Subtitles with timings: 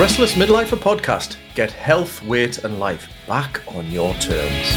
[0.00, 1.36] Restless Midlifer podcast.
[1.54, 4.72] Get health, weight, and life back on your terms.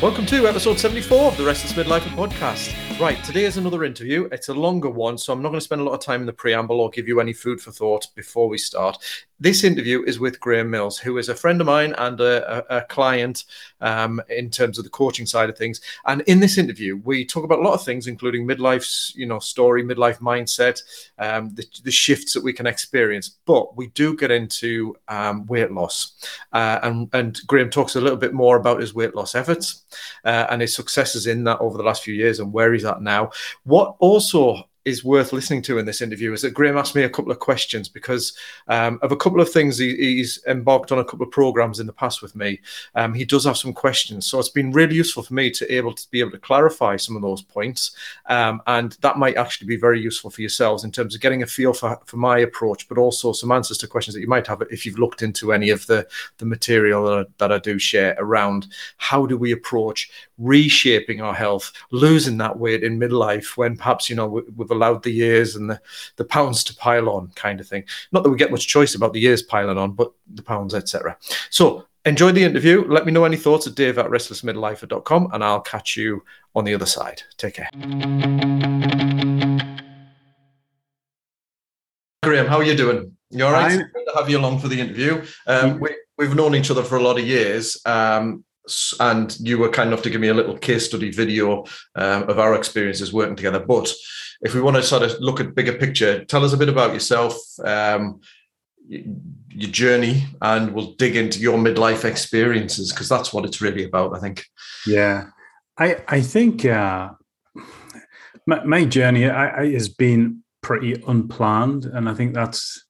[0.00, 2.89] Welcome to episode 74 of the Restless Midlifer podcast.
[3.00, 4.28] Right, today is another interview.
[4.30, 6.26] It's a longer one, so I'm not going to spend a lot of time in
[6.26, 8.98] the preamble or give you any food for thought before we start.
[9.42, 12.76] This interview is with Graeme Mills, who is a friend of mine and a, a,
[12.76, 13.44] a client
[13.80, 15.80] um, in terms of the coaching side of things.
[16.04, 19.38] And in this interview, we talk about a lot of things, including midlife's, you know,
[19.38, 20.82] story, midlife mindset,
[21.18, 23.38] um, the, the, shifts that we can experience.
[23.46, 28.18] But we do get into um, weight loss, uh, and and Graeme talks a little
[28.18, 29.84] bit more about his weight loss efforts
[30.26, 33.30] uh, and his successes in that over the last few years and where he's now.
[33.64, 37.10] What also is worth listening to in this interview is that Graeme asked me a
[37.10, 38.36] couple of questions because
[38.68, 41.86] um, of a couple of things he, he's embarked on a couple of programs in
[41.86, 42.60] the past with me.
[42.94, 45.94] Um, he does have some questions, so it's been really useful for me to able
[45.94, 47.92] to be able to clarify some of those points,
[48.26, 51.46] um, and that might actually be very useful for yourselves in terms of getting a
[51.46, 54.62] feel for, for my approach, but also some answers to questions that you might have
[54.70, 56.06] if you've looked into any of the
[56.38, 61.34] the material that I, that I do share around how do we approach reshaping our
[61.34, 65.68] health, losing that weight in midlife when perhaps you know we've allowed the years and
[65.68, 65.80] the,
[66.16, 67.84] the pounds to pile on, kind of thing.
[68.12, 71.18] Not that we get much choice about the years piling on, but the pounds, etc.
[71.50, 72.86] So enjoy the interview.
[72.88, 76.74] Let me know any thoughts at dave at restlessmidlifer.com and I'll catch you on the
[76.74, 77.22] other side.
[77.36, 77.68] Take care.
[82.22, 83.16] Graeme, how are you doing?
[83.30, 83.78] You all right?
[83.78, 85.24] Good to have you along for the interview.
[85.46, 87.80] Um, we, we've known each other for a lot of years.
[87.84, 88.44] Um,
[89.00, 92.38] and you were kind enough to give me a little case study video um, of
[92.38, 93.60] our experiences working together.
[93.60, 93.92] But
[94.42, 96.94] if we want to sort of look at bigger picture, tell us a bit about
[96.94, 98.20] yourself, um,
[98.88, 104.16] your journey, and we'll dig into your midlife experiences because that's what it's really about.
[104.16, 104.44] I think.
[104.86, 105.28] Yeah,
[105.78, 107.10] I I think uh,
[108.46, 112.84] my, my journey I, I, has been pretty unplanned, and I think that's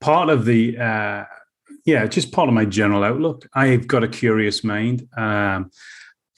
[0.00, 0.78] part of the.
[0.78, 1.24] Uh,
[1.84, 3.48] yeah, just part of my general outlook.
[3.54, 5.70] I've got a curious mind um,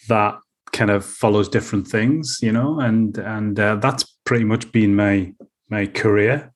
[0.09, 0.39] that
[0.75, 5.33] kind of follows different things, you know, and and uh, that's pretty much been my
[5.71, 6.53] my career.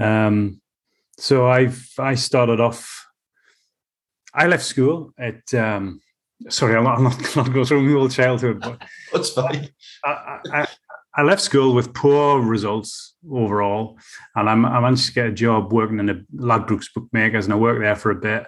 [0.00, 0.60] Um,
[1.18, 3.06] so I've I started off.
[4.34, 5.54] I left school at.
[5.54, 6.00] Um,
[6.48, 8.82] sorry, I'm not, I'm not, not go through my whole childhood, but
[9.12, 9.68] that's fine.
[10.04, 10.66] I, I,
[11.14, 13.98] I left school with poor results overall,
[14.34, 17.56] and I'm, i managed to get a job working in a Ladbrokes bookmakers, and I
[17.56, 18.46] worked there for a bit.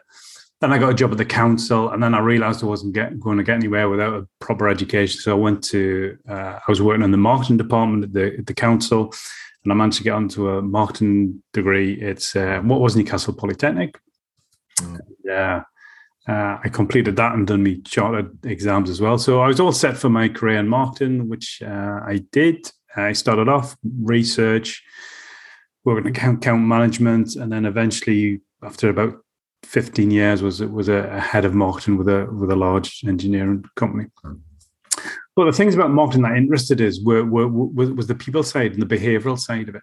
[0.60, 3.20] Then I got a job at the council, and then I realised I wasn't get,
[3.20, 5.20] going to get anywhere without a proper education.
[5.20, 8.46] So I went to, uh, I was working in the marketing department at the, at
[8.46, 9.14] the council,
[9.62, 11.94] and I managed to get onto a marketing degree.
[11.94, 13.98] It's uh, what was Newcastle Polytechnic.
[14.80, 15.00] Mm.
[15.24, 15.62] Yeah.
[16.28, 19.16] Uh, I completed that and done me chartered exams as well.
[19.16, 22.70] So I was all set for my career in marketing, which uh, I did.
[22.96, 24.82] I started off research,
[25.84, 29.14] working account, account management, and then eventually, after about
[29.64, 34.06] 15 years, was was a, head of marketing with a with a large engineering company.
[35.36, 38.72] But the things about marketing that interested is were, were, were was the people side
[38.72, 39.82] and the behavioral side of it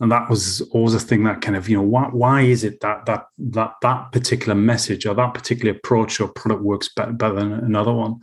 [0.00, 2.80] and that was always a thing that kind of you know why why is it
[2.80, 7.34] that that that that particular message or that particular approach or product works better, better
[7.34, 8.18] than another one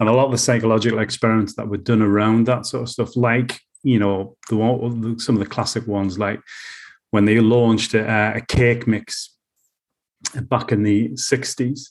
[0.00, 3.16] and a lot of the psychological experiments that were done around that sort of stuff
[3.16, 6.40] like you know the some of the classic ones like
[7.10, 9.33] when they launched a, a cake mix
[10.48, 11.90] back in the 60s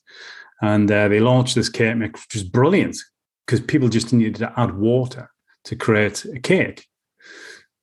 [0.61, 2.97] and uh, they launched this cake mix which was brilliant
[3.45, 5.29] because people just needed to add water
[5.65, 6.87] to create a cake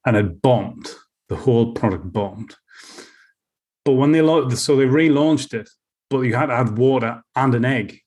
[0.07, 0.89] and it bombed
[1.31, 2.57] the whole product bombed.
[3.85, 5.71] But when they so they relaunched it,
[6.11, 8.01] but you had to add water and an egg,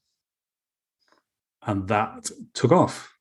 [1.65, 3.12] and that took off.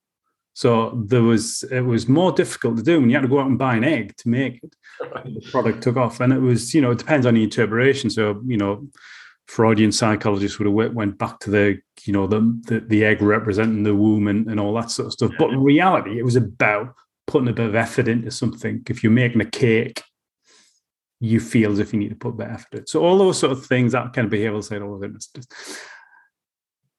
[0.55, 3.47] So there was it was more difficult to do when you had to go out
[3.47, 4.75] and buy an egg to make it.
[5.01, 8.11] The product took off, and it was you know it depends on the interpretation.
[8.11, 8.87] So you know,
[9.47, 13.83] Freudian psychologists would have went back to the you know the the, the egg representing
[13.83, 15.33] the womb and, and all that sort of stuff.
[15.39, 16.95] But in reality, it was about
[17.27, 18.83] putting a bit of effort into something.
[18.89, 20.03] If you're making a cake,
[21.21, 22.87] you feel as if you need to put a bit of effort in.
[22.87, 25.25] So all those sort of things, that kind of behavioral side, all of it.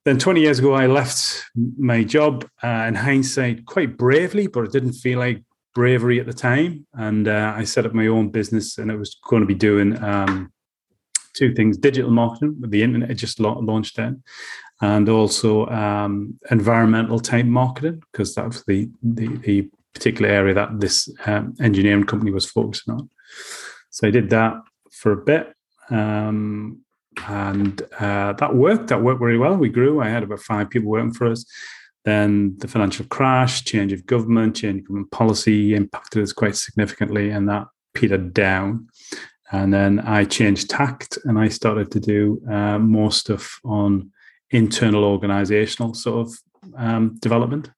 [0.05, 1.45] Then 20 years ago, I left
[1.77, 6.33] my job uh, in hindsight quite bravely, but it didn't feel like bravery at the
[6.33, 6.85] time.
[6.93, 10.01] And uh, I set up my own business and it was going to be doing
[10.03, 10.51] um,
[11.33, 14.23] two things digital marketing with the internet had just launched then
[14.81, 20.79] and also um, environmental type marketing because that was the, the, the particular area that
[20.79, 23.09] this um, engineering company was focusing on.
[23.89, 24.55] So I did that
[24.91, 25.53] for a bit.
[25.89, 26.82] Um,
[27.27, 28.87] and uh, that worked.
[28.87, 29.55] That worked really well.
[29.55, 30.01] We grew.
[30.01, 31.45] I had about five people working for us.
[32.05, 37.29] Then the financial crash, change of government, change of government policy impacted us quite significantly,
[37.29, 38.87] and that petered down.
[39.51, 44.11] And then I changed tact and I started to do uh, more stuff on
[44.49, 46.35] internal organizational sort of
[46.75, 47.69] um, development.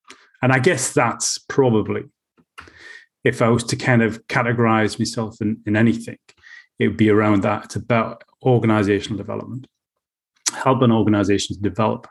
[0.42, 2.04] And I guess that's probably,
[3.24, 6.18] if I was to kind of categorize myself in, in anything,
[6.80, 7.66] it would be around that.
[7.66, 9.68] It's about organizational development,
[10.54, 12.08] helping organizations develop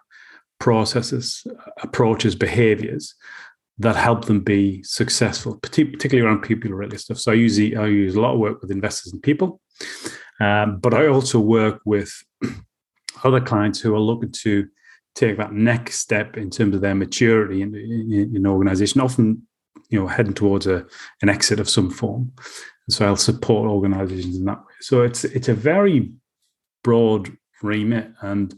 [0.59, 1.47] processes,
[1.83, 3.15] approaches, behaviors
[3.79, 7.19] that help them be successful, particularly around people related stuff.
[7.19, 9.61] So I use I use a lot of work with Investors in People,
[10.41, 12.13] um, but I also work with
[13.25, 14.69] other clients who are looking to
[15.15, 19.01] take that next step in terms of their maturity in, in, in organization.
[19.01, 19.43] Often,
[19.89, 20.87] you know, heading towards a,
[21.23, 22.33] an exit of some form.
[22.89, 24.75] So I'll support organizations in that way.
[24.81, 26.13] So it's it's a very
[26.83, 28.55] broad remit and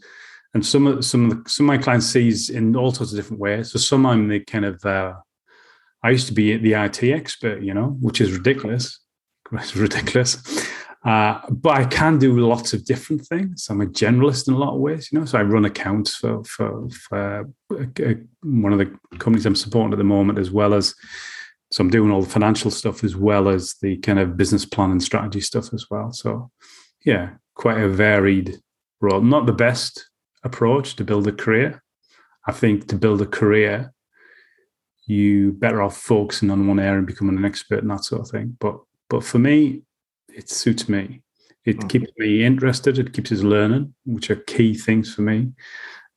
[0.55, 3.19] and some of some of the, some of my clients sees in all sorts of
[3.19, 3.73] different ways.
[3.73, 5.15] So some I'm the kind of uh,
[6.03, 9.01] I used to be the IT expert, you know, which is ridiculous.
[9.53, 10.43] It's ridiculous.
[11.05, 13.69] Uh, but I can do lots of different things.
[13.71, 15.25] I'm a generalist in a lot of ways, you know.
[15.25, 19.99] So I run accounts for for, for uh, one of the companies I'm supporting at
[19.99, 20.97] the moment, as well as
[21.77, 24.93] so I'm doing all the financial stuff as well as the kind of business plan
[24.93, 26.11] and strategy stuff as well.
[26.11, 26.51] So
[27.05, 28.57] yeah, quite a varied
[29.03, 29.21] role.
[29.21, 30.09] Not the best
[30.43, 31.83] approach to build a career.
[32.47, 33.93] I think to build a career,
[35.05, 38.31] you better off focusing on one area and becoming an expert and that sort of
[38.31, 38.57] thing.
[38.59, 38.79] But
[39.11, 39.83] but for me,
[40.35, 41.21] it suits me.
[41.67, 41.91] It mm.
[41.91, 42.99] keeps me interested.
[42.99, 45.53] It keeps us learning, which are key things for me,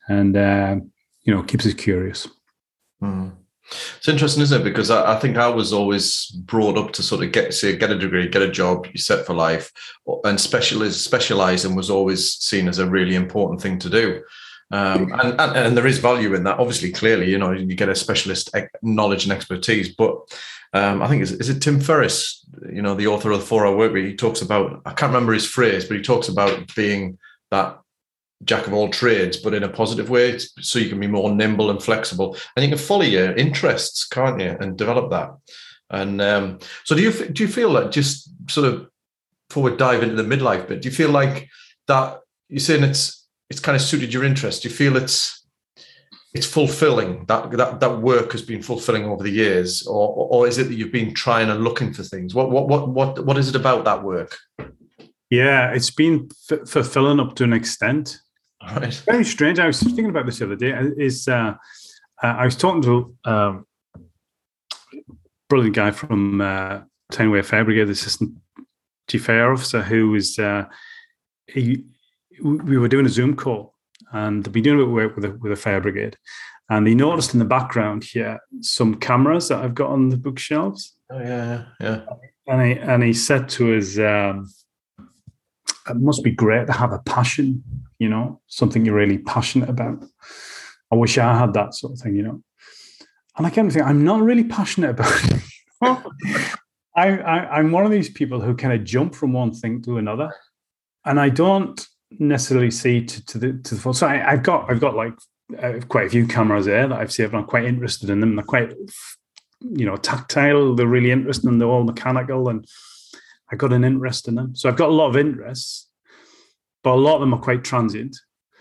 [0.07, 0.77] and uh,
[1.23, 2.29] you know keeps us curious.
[3.03, 3.33] Mm.
[3.97, 4.63] It's interesting, isn't it?
[4.63, 7.91] Because I, I, think I was always brought up to sort of get say, get
[7.91, 9.71] a degree, get a job, you set for life,
[10.23, 14.23] and specialize specializing was always seen as a really important thing to do.
[14.71, 16.59] Um, and, and, and there is value in that.
[16.59, 19.95] Obviously, clearly, you know, you get a specialist knowledge and expertise.
[19.95, 20.17] But
[20.73, 23.65] um, I think is, is it Tim Ferriss, you know, the author of the Four
[23.65, 24.05] Hour Work Week?
[24.05, 27.17] He talks about I can't remember his phrase, but he talks about being
[27.51, 27.79] that
[28.43, 31.69] jack of all trades, but in a positive way, so you can be more nimble
[31.69, 35.31] and flexible, and you can follow your interests, can't you, and develop that.
[35.89, 38.87] And um, so, do you do you feel that just sort of
[39.49, 41.49] before we dive into the midlife bit, do you feel like
[41.87, 44.63] that you're saying it's it's kind of suited your interest?
[44.63, 45.45] Do you feel it's
[46.33, 50.59] it's fulfilling that that that work has been fulfilling over the years, or or is
[50.59, 52.35] it that you've been trying and looking for things?
[52.35, 54.37] What what what what what is it about that work?
[55.31, 58.19] Yeah, it's been f- fulfilling up to an extent.
[58.75, 58.93] Right.
[59.05, 59.59] Very strange.
[59.59, 60.73] I was thinking about this the other day.
[60.97, 61.55] Is uh,
[62.21, 63.65] I was talking to um,
[65.49, 66.81] brilliant guy from uh,
[67.11, 68.37] Tyne-Wear Fire Brigade, the assistant
[69.09, 70.65] chief fire officer, who was uh,
[71.47, 71.83] he,
[72.41, 73.75] we were doing a Zoom call
[74.11, 76.17] and they've been doing a bit of work with a, with a fire brigade.
[76.69, 80.95] And he noticed in the background here some cameras that I've got on the bookshelves.
[81.11, 82.01] Oh yeah, yeah.
[82.47, 84.47] And he and he said to us, um,
[85.89, 87.63] "It must be great to have a passion
[87.99, 90.03] you know, something you're really passionate about.
[90.91, 92.41] I wish I had that sort of thing, you know.
[93.37, 95.41] And I kept think I'm not really passionate about it.
[96.95, 99.97] I, I, I'm one of these people who kind of jump from one thing to
[99.97, 100.33] another,
[101.05, 103.93] and I don't necessarily see to, to the to the full.
[103.93, 105.13] So I, have got I've got like
[105.61, 107.35] uh, quite a few cameras there that I've saved.
[107.35, 108.35] I'm quite interested in them.
[108.35, 108.73] They're quite
[109.61, 110.75] you know tactile.
[110.75, 111.59] They're really interesting.
[111.59, 112.65] They're all mechanical, and
[113.51, 114.55] I got an interest in them.
[114.55, 115.89] So I've got a lot of interests
[116.83, 118.15] but a lot of them are quite transient.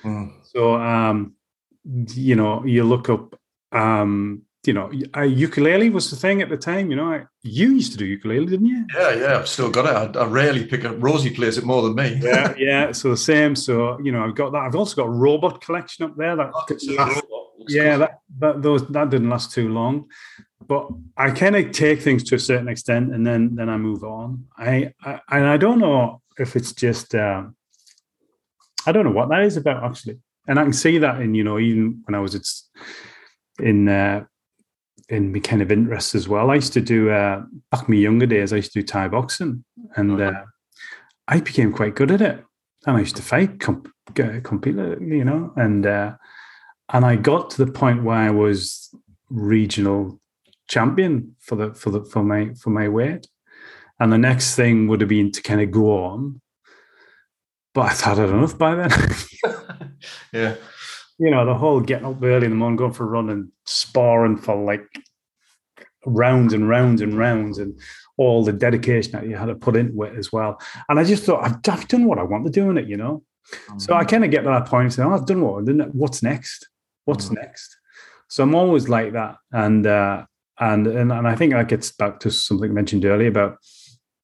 [0.04, 0.32] Mm.
[0.44, 1.34] So, um,
[1.84, 3.38] you know, you look up,
[3.72, 6.90] um, you know, a ukulele was the thing at the time.
[6.90, 8.84] You know, you used to do ukulele, didn't you?
[8.94, 10.16] Yeah, yeah, I've still got it.
[10.16, 10.96] I, I rarely pick up.
[10.98, 12.20] Rosie plays it more than me.
[12.22, 12.92] yeah, yeah.
[12.92, 13.54] So the same.
[13.54, 14.58] So you know, I've got that.
[14.58, 16.36] I've also got a robot collection up there.
[16.36, 17.37] That, oh,
[17.68, 20.08] yeah, that that those that didn't last too long,
[20.66, 24.04] but I kind of take things to a certain extent, and then then I move
[24.04, 24.46] on.
[24.56, 27.14] I, I and I don't know if it's just.
[27.14, 27.56] Um,
[28.86, 31.44] I don't know what that is about actually, and I can see that in you
[31.44, 32.34] know even when I was
[33.58, 34.24] in uh,
[35.08, 36.50] in my kind of interests as well.
[36.50, 38.52] I used to do uh, back in my younger days.
[38.52, 39.64] I used to do Thai boxing,
[39.96, 40.44] and uh,
[41.26, 42.44] I became quite good at it.
[42.86, 46.12] And I used to fight comp- completely, you know, and uh,
[46.92, 48.94] and I got to the point where I was
[49.28, 50.20] regional
[50.68, 53.26] champion for the for the for my for my weight.
[54.00, 56.40] And the next thing would have been to kind of go on
[57.78, 58.90] but I'd enough by then.
[60.32, 60.56] yeah.
[61.18, 63.50] You know, the whole getting up early in the morning, going for a run and
[63.66, 64.84] sparring for like
[66.04, 67.78] rounds and rounds and rounds and
[68.16, 70.60] all the dedication that you had to put into it as well.
[70.88, 72.96] And I just thought, I've, I've done what I want to do in it, you
[72.96, 73.22] know?
[73.52, 73.78] Mm-hmm.
[73.78, 76.20] So I kind of get to that point and say, oh, I've done what, what's
[76.20, 76.68] next?
[77.08, 77.36] What's mm-hmm.
[77.36, 77.74] next?
[78.28, 80.26] So I'm always like that, and uh,
[80.60, 83.56] and and and I think that gets back to something mentioned earlier about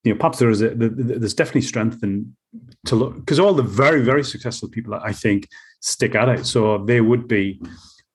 [0.03, 2.37] you know perhaps there is a, there's definitely strength in
[2.85, 5.49] to look because all the very very successful people I think
[5.81, 6.45] stick at it.
[6.45, 7.59] So they would be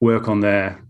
[0.02, 0.86] work on their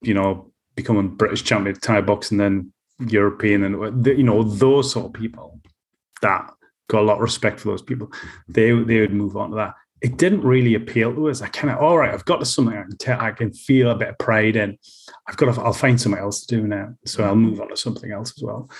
[0.00, 5.06] you know becoming British champion of Thai boxing, then European, and you know those sort
[5.06, 5.60] of people
[6.22, 6.48] that
[6.88, 8.12] got a lot of respect for those people.
[8.46, 9.74] They they would move on to that.
[10.00, 11.42] It didn't really appeal to us.
[11.42, 12.12] I kind of all right.
[12.12, 13.20] I've got to something I can tell.
[13.20, 14.78] I can feel a bit of pride in.
[15.26, 15.60] I've got to.
[15.60, 16.94] I'll find something else to do now.
[17.04, 18.70] So I'll move on to something else as well.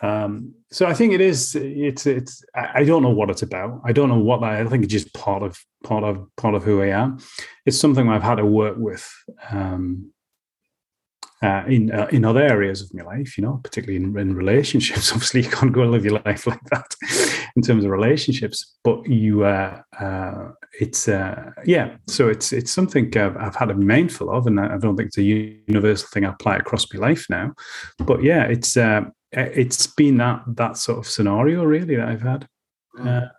[0.00, 1.54] Um, so I think it is.
[1.54, 2.06] It's.
[2.06, 2.44] It's.
[2.54, 3.82] I don't know what it's about.
[3.84, 4.42] I don't know what.
[4.42, 7.18] I, I think it's just part of part of part of who I am.
[7.66, 9.08] It's something I've had to work with.
[9.50, 10.12] Um,
[11.42, 15.12] uh, in uh, in other areas of my life, you know, particularly in, in, relationships.
[15.12, 16.94] Obviously, you can't go and live your life like that
[17.56, 18.76] in terms of relationships.
[18.84, 21.96] But you, uh, uh it's uh, yeah.
[22.06, 25.08] So it's it's something I've, I've, had to be mindful of, and I don't think
[25.08, 27.54] it's a universal thing I apply across my life now.
[27.98, 32.46] But yeah, it's uh, it's been that that sort of scenario really that I've had.
[32.98, 33.30] Mm.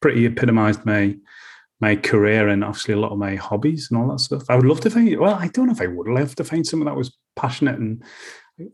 [0.00, 1.14] pretty epitomised my
[1.80, 4.44] my career and obviously a lot of my hobbies and all that stuff.
[4.48, 6.66] I would love to find, well, I don't know if I would love to find
[6.66, 8.02] someone that was passionate and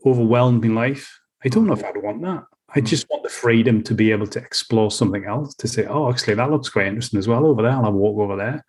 [0.05, 1.19] overwhelmed in life.
[1.43, 2.43] I don't know if I'd want that.
[2.73, 2.85] I hmm.
[2.85, 6.35] just want the freedom to be able to explore something else, to say, oh, actually,
[6.35, 7.71] that looks quite interesting as well over there.
[7.71, 8.63] I'll walk over there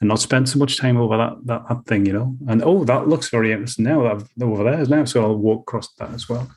[0.00, 2.36] and not spend so much time over that, that, that thing, you know.
[2.46, 4.02] And oh, that looks very interesting now.
[4.02, 5.04] That over there is now.
[5.04, 6.48] So I'll walk across that as well.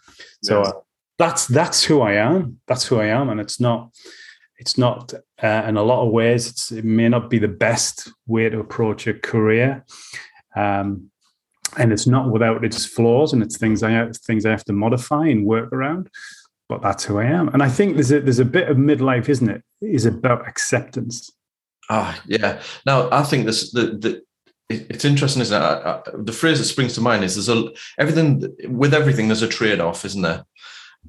[0.43, 0.71] So uh,
[1.17, 2.59] that's that's who I am.
[2.67, 3.29] That's who I am.
[3.29, 3.91] And it's not
[4.61, 5.11] it's not
[5.43, 9.07] uh, in a lot of ways it may not be the best way to approach
[9.07, 9.83] a career
[10.55, 11.09] um,
[11.77, 14.71] and it's not without its flaws and it's things i have, things i have to
[14.73, 16.07] modify and work around
[16.69, 19.27] but that's who i am and i think there's a there's a bit of midlife
[19.27, 21.31] isn't it is about acceptance
[21.89, 24.21] ah yeah now i think this the, the
[24.73, 25.65] it's interesting, isn't it?
[25.65, 29.27] I, I, the phrase that springs to mind is there's a everything with everything.
[29.27, 30.45] There's a trade-off, isn't there?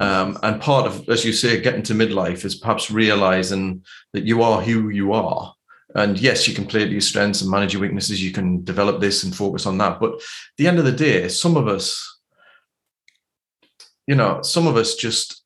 [0.00, 4.42] Um, and part of, as you say, getting to midlife is perhaps realizing that you
[4.42, 5.54] are who you are.
[5.94, 8.22] And yes, you can play to your strengths and manage your weaknesses.
[8.22, 10.00] You can develop this and focus on that.
[10.00, 10.22] But
[10.56, 12.20] the end of the day, some of us,
[14.06, 15.42] you know, some of us just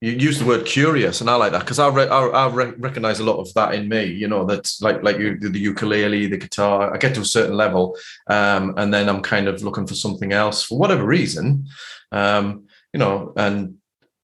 [0.00, 2.74] you use the word curious, and I like that because I, re- I, I re-
[2.78, 4.04] recognize a lot of that in me.
[4.04, 6.94] You know, that's like like you, the ukulele, the guitar.
[6.94, 7.96] I get to a certain level,
[8.28, 11.66] um, and then I'm kind of looking for something else for whatever reason.
[12.12, 13.78] Um, you know, and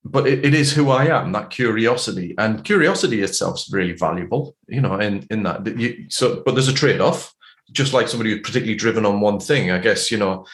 [0.04, 2.34] but it, it is who I am, that curiosity.
[2.38, 5.66] And curiosity itself is really valuable, you know, in, in that.
[5.66, 7.34] You, so, but there's a trade off,
[7.72, 9.70] just like somebody who's particularly driven on one thing.
[9.70, 10.46] I guess, you know,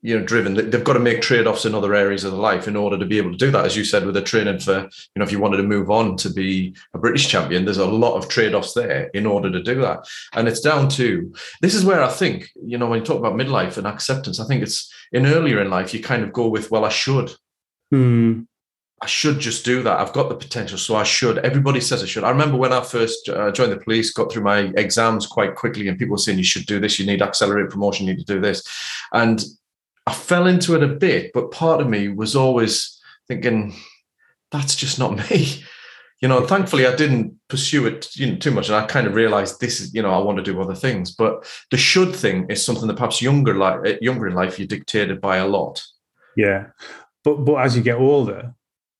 [0.00, 2.68] you know, driven, they've got to make trade offs in other areas of their life
[2.68, 3.64] in order to be able to do that.
[3.64, 6.16] As you said, with the training for, you know, if you wanted to move on
[6.18, 9.62] to be a British champion, there's a lot of trade offs there in order to
[9.62, 10.06] do that.
[10.34, 11.32] And it's down to
[11.62, 14.44] this is where I think, you know, when you talk about midlife and acceptance, I
[14.44, 17.34] think it's in earlier in life, you kind of go with, well, I should.
[17.90, 18.42] Hmm
[19.04, 20.00] I should just do that.
[20.00, 21.36] I've got the potential, so I should.
[21.36, 22.24] Everybody says I should.
[22.24, 25.88] I remember when I first uh, joined the police, got through my exams quite quickly,
[25.88, 28.34] and people were saying you should do this, you need accelerated promotion, you need to
[28.34, 28.66] do this.
[29.12, 29.44] And
[30.06, 33.74] I fell into it a bit, but part of me was always thinking,
[34.50, 35.62] that's just not me.
[36.22, 38.68] You know, thankfully I didn't pursue it you know, too much.
[38.68, 41.14] And I kind of realized this is, you know, I want to do other things.
[41.14, 45.20] But the should thing is something that perhaps younger like younger in life you're dictated
[45.20, 45.84] by a lot.
[46.38, 46.68] Yeah.
[47.22, 48.54] But but as you get older,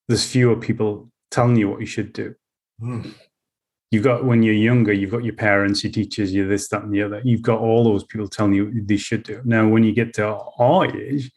[0.09, 2.35] there's fewer people telling you what you should do.
[2.81, 3.15] Mm.
[3.91, 6.93] You've got when you're younger, you've got your parents, your teachers, you this, that, and
[6.93, 7.21] the other.
[7.25, 9.41] You've got all those people telling you they should do.
[9.45, 11.31] Now, when you get to our age,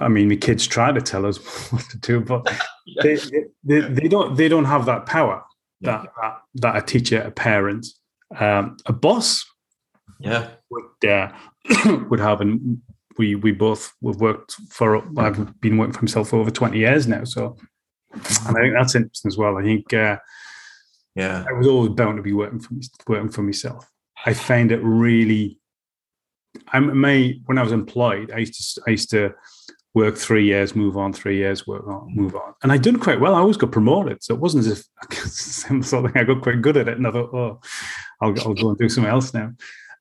[0.00, 1.36] I mean, the kids try to tell us
[1.72, 2.52] what to do, but
[2.86, 3.02] yeah.
[3.02, 3.16] they,
[3.62, 5.44] they, they, don't they don't have that power
[5.80, 5.90] yeah.
[5.90, 7.86] that, that, that a teacher, a parent,
[8.36, 9.44] um, a boss,
[10.18, 11.32] yeah, would uh,
[12.08, 12.40] would have.
[12.40, 12.80] And
[13.18, 17.06] we we both we've worked for I've been working for myself for over 20 years
[17.06, 17.24] now.
[17.24, 17.56] So
[18.12, 19.58] and I think that's interesting as well.
[19.58, 20.18] I think uh,
[21.14, 22.74] yeah, I was always bound to be working for
[23.08, 23.88] working for myself.
[24.26, 25.58] I find it really
[26.72, 29.34] I'm my when I was employed, I used to I used to
[29.94, 32.54] work three years, move on, three years, work on, move on.
[32.62, 33.34] And I did quite well.
[33.34, 34.24] I always got promoted.
[34.24, 35.22] So it wasn't as if
[35.84, 36.96] something I got quite good at it.
[36.96, 37.60] And I thought, oh,
[38.20, 39.52] I'll, I'll go and do something else now.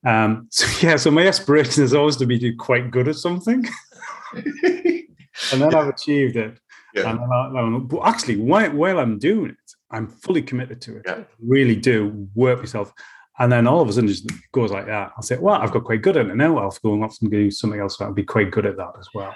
[0.05, 3.65] Um, so yeah, so my aspiration is always to be quite good at something,
[4.33, 5.05] and
[5.51, 6.60] then I've achieved it.
[6.93, 7.10] Yeah.
[7.10, 11.03] And I, but actually, while, while I'm doing it, I'm fully committed to it.
[11.07, 11.24] Yeah.
[11.39, 12.93] Really do work myself.
[13.39, 15.12] And then all of a sudden, it just goes like that.
[15.17, 16.57] I'll say, "Well, I've got quite good at it now.
[16.57, 18.00] I'll go off and do something else.
[18.00, 19.36] I'll be quite good at that as well."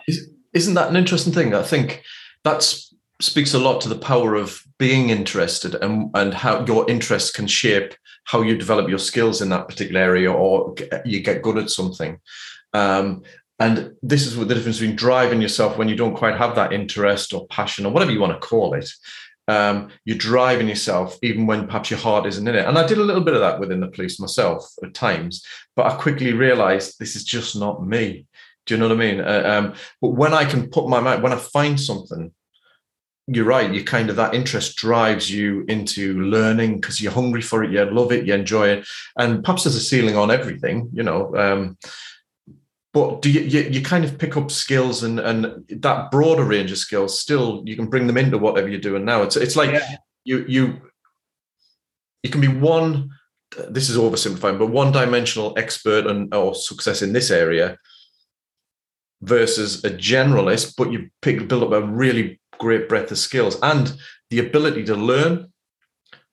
[0.53, 1.55] Isn't that an interesting thing?
[1.55, 2.03] I think
[2.43, 7.31] that's speaks a lot to the power of being interested and and how your interests
[7.31, 7.95] can shape
[8.25, 12.19] how you develop your skills in that particular area or you get good at something.
[12.73, 13.23] Um,
[13.59, 16.73] And this is what the difference between driving yourself when you don't quite have that
[16.73, 18.89] interest or passion or whatever you want to call it.
[19.47, 22.67] Um, you're driving yourself even when perhaps your heart isn't in it.
[22.67, 25.43] And I did a little bit of that within the police myself at times,
[25.75, 28.27] but I quickly realized this is just not me.
[28.65, 29.19] Do you know what I mean?
[29.21, 32.31] Uh, um, but when I can put my mind, when I find something,
[33.27, 33.73] you're right.
[33.73, 37.71] You kind of that interest drives you into learning because you're hungry for it.
[37.71, 38.25] You love it.
[38.25, 38.87] You enjoy it.
[39.17, 41.35] And perhaps there's a ceiling on everything, you know.
[41.35, 41.77] Um,
[42.93, 46.71] but do you, you, you kind of pick up skills and and that broader range
[46.71, 49.23] of skills still you can bring them into whatever you're doing now.
[49.23, 49.97] It's it's like yeah.
[50.23, 50.81] you you
[52.23, 53.09] you can be one.
[53.69, 57.77] This is oversimplifying, but one dimensional expert and or success in this area
[59.21, 63.95] versus a generalist, but you pick build up a really great breadth of skills and
[64.29, 65.51] the ability to learn,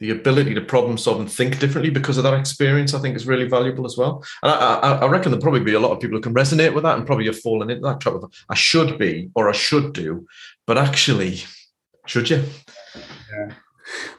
[0.01, 3.27] the ability to problem solve and think differently because of that experience, I think is
[3.27, 4.25] really valuable as well.
[4.43, 6.75] And I, I, I reckon there'll probably be a lot of people who can resonate
[6.75, 9.53] with that and probably have fallen into that trap of I should be or I
[9.53, 10.27] should do,
[10.67, 11.45] but actually,
[12.07, 12.45] should you?
[13.33, 13.55] Yeah.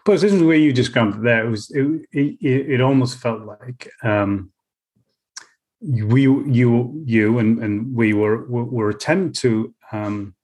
[0.06, 1.46] But this is the way you described it there.
[1.46, 4.52] It was it, it, it almost felt like um,
[5.82, 10.36] we you you and and we were were, attempting to um,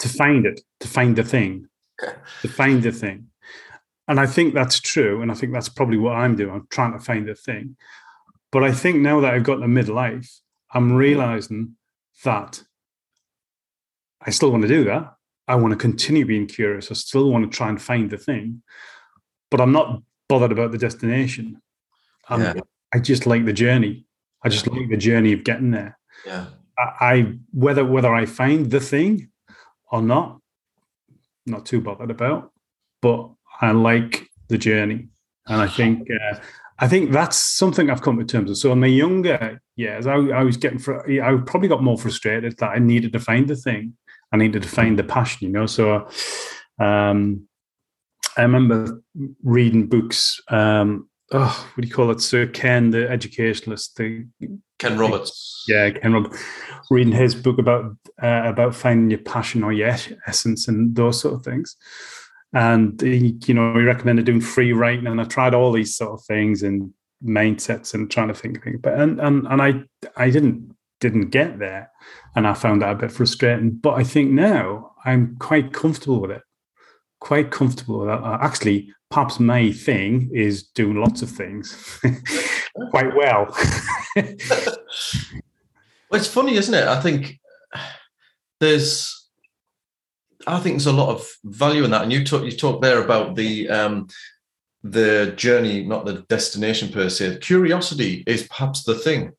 [0.00, 1.68] to find it, to find the thing,
[2.42, 3.28] to find the thing.
[4.08, 5.22] And I think that's true.
[5.22, 6.50] And I think that's probably what I'm doing.
[6.50, 7.76] I'm trying to find the thing.
[8.50, 10.40] But I think now that I've got to midlife,
[10.74, 11.76] I'm realizing
[12.24, 12.64] that
[14.20, 15.14] I still want to do that.
[15.46, 16.90] I want to continue being curious.
[16.90, 18.62] I still want to try and find the thing,
[19.50, 21.60] but I'm not bothered about the destination.
[22.30, 22.54] Yeah.
[22.94, 24.06] I just like the journey.
[24.44, 25.98] I just like the journey of getting there.
[26.24, 26.46] Yeah.
[26.78, 29.30] I, I whether whether I find the thing
[29.90, 30.40] or not,
[31.46, 32.52] not too bothered about.
[33.02, 33.30] But
[33.60, 35.08] I like the journey,
[35.46, 36.38] and I think uh,
[36.80, 38.58] I think that's something I've come to terms with.
[38.58, 42.56] So in my younger years, I, I was getting fr- I probably got more frustrated
[42.58, 43.94] that I needed to find the thing.
[44.32, 45.66] I needed to find the passion, you know.
[45.66, 46.08] So
[46.78, 47.46] um,
[48.36, 49.02] I remember
[49.42, 50.40] reading books.
[50.48, 52.20] Um, oh, what do you call it?
[52.20, 54.26] Sir Ken, the educationalist, the
[54.78, 55.64] Ken Roberts.
[55.68, 56.42] Yeah, Ken Roberts.
[56.90, 61.34] Reading his book about uh, about finding your passion or your essence and those sort
[61.34, 61.76] of things.
[62.52, 66.12] And he, you know, he recommended doing free writing, and I tried all these sort
[66.12, 66.92] of things and
[67.24, 68.80] mindsets and trying to think of things.
[68.82, 69.82] But and and and I
[70.16, 71.90] I didn't didn't get there,
[72.34, 73.70] and I found that a bit frustrating.
[73.70, 76.42] But I think now I'm quite comfortable with it.
[77.20, 78.22] Quite comfortable that.
[78.42, 82.00] Actually, perhaps my thing is doing lots of things
[82.90, 83.54] quite well.
[84.16, 84.26] well,
[86.12, 86.86] it's funny, isn't it?
[86.86, 87.38] I think
[88.60, 89.16] there's
[90.46, 92.02] I think there's a lot of value in that.
[92.02, 94.08] And you talk you talk there about the um
[94.82, 97.38] the journey, not the destination per se.
[97.38, 99.32] Curiosity is perhaps the thing,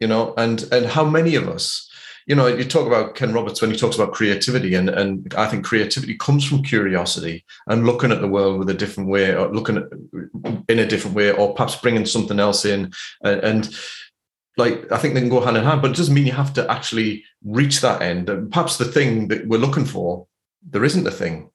[0.00, 1.90] you know, and and how many of us,
[2.26, 5.46] you know, you talk about Ken Roberts when he talks about creativity, and and I
[5.46, 9.52] think creativity comes from curiosity and looking at the world with a different way, or
[9.54, 9.84] looking at
[10.68, 13.76] in a different way, or perhaps bringing something else in, and, and
[14.56, 16.52] like I think they can go hand in hand, but it doesn't mean you have
[16.54, 18.28] to actually reach that end.
[18.28, 20.26] And perhaps the thing that we're looking for,
[20.68, 21.50] there isn't a thing.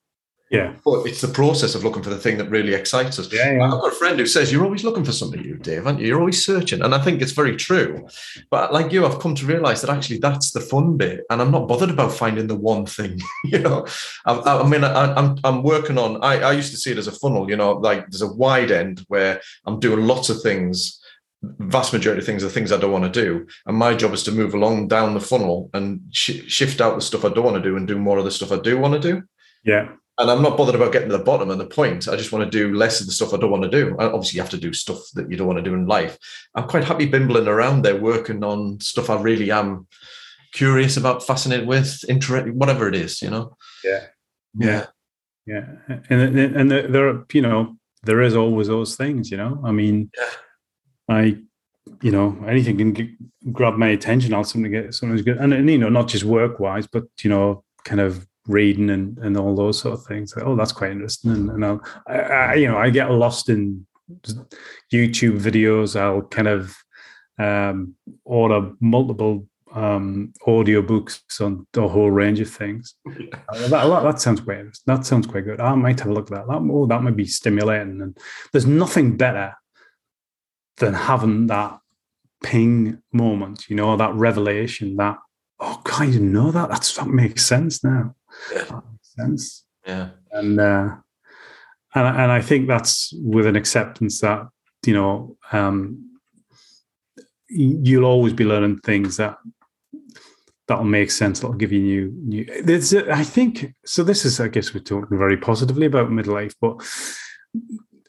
[0.51, 0.73] Yeah.
[0.83, 3.31] But it's the process of looking for the thing that really excites us.
[3.31, 3.63] Yeah, yeah.
[3.63, 6.07] I've got a friend who says you're always looking for something, you, Dave, aren't you?
[6.07, 6.81] You're always searching.
[6.81, 8.05] And I think it's very true.
[8.49, 11.23] But like you, I've come to realize that actually that's the fun bit.
[11.29, 13.21] And I'm not bothered about finding the one thing.
[13.45, 13.87] you know,
[14.25, 16.97] I, I mean, I, am I'm, I'm working on, I, I used to see it
[16.97, 20.41] as a funnel, you know, like there's a wide end where I'm doing lots of
[20.41, 20.97] things
[21.43, 23.47] vast majority of things are things I don't want to do.
[23.65, 27.01] And my job is to move along down the funnel and sh- shift out the
[27.01, 28.93] stuff I don't want to do and do more of the stuff I do want
[28.93, 29.23] to do.
[29.63, 29.89] Yeah.
[30.21, 32.07] And I'm not bothered about getting to the bottom and the point.
[32.07, 33.95] I just want to do less of the stuff I don't want to do.
[33.99, 36.17] Obviously, you have to do stuff that you don't want to do in life.
[36.55, 39.87] I'm quite happy bimbling around there, working on stuff I really am
[40.53, 43.57] curious about, fascinated with, interested, whatever it is, you know?
[43.83, 44.05] Yeah.
[44.57, 44.85] Yeah.
[45.45, 45.65] Yeah.
[46.09, 49.61] And, and there are, you know, there is always those things, you know?
[49.63, 50.29] I mean, yeah
[51.11, 51.37] I,
[52.01, 53.09] you know, anything can get,
[53.51, 54.33] grab my attention.
[54.33, 57.29] I'll something get something's good, and, and you know, not just work wise, but you
[57.29, 60.35] know, kind of reading and, and all those sort of things.
[60.35, 61.31] Like, oh, that's quite interesting.
[61.31, 63.85] And, and I'll, I, I, you know, I get lost in
[64.91, 65.99] YouTube videos.
[65.99, 66.75] I'll kind of
[67.37, 72.95] um, order multiple um, audio books on a whole range of things.
[73.05, 75.61] that, that, that, sounds quite that sounds quite good.
[75.61, 76.47] I might have a look at that.
[76.47, 78.01] That oh, that might be stimulating.
[78.01, 78.17] And
[78.51, 79.55] there's nothing better
[80.77, 81.79] than having that
[82.43, 85.17] ping moment, you know, that revelation, that
[85.59, 86.69] oh God, I didn't know that.
[86.69, 88.15] That's that makes sense now.
[88.53, 88.79] Yeah.
[89.01, 89.65] Sense.
[89.85, 90.09] Yeah.
[90.31, 90.95] And uh
[91.93, 94.47] and and I think that's with an acceptance that,
[94.85, 96.07] you know, um
[97.49, 99.37] you'll always be learning things that
[100.67, 101.41] that'll make sense.
[101.41, 102.63] That'll give you new new.
[102.63, 104.03] There's, a, I think so.
[104.03, 106.81] This is, I guess, we're talking very positively about midlife, but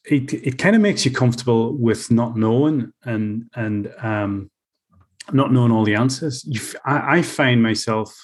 [0.05, 4.51] it it kind of makes you comfortable with not knowing and and um,
[5.33, 6.45] not knowing all the answers.
[6.45, 8.15] You, I, I find myself,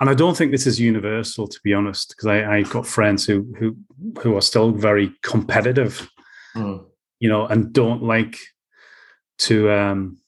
[0.00, 3.26] and I don't think this is universal, to be honest, because I I got friends
[3.26, 3.76] who who
[4.20, 6.08] who are still very competitive,
[6.54, 6.84] mm.
[7.20, 8.38] you know, and don't like
[9.38, 10.18] to um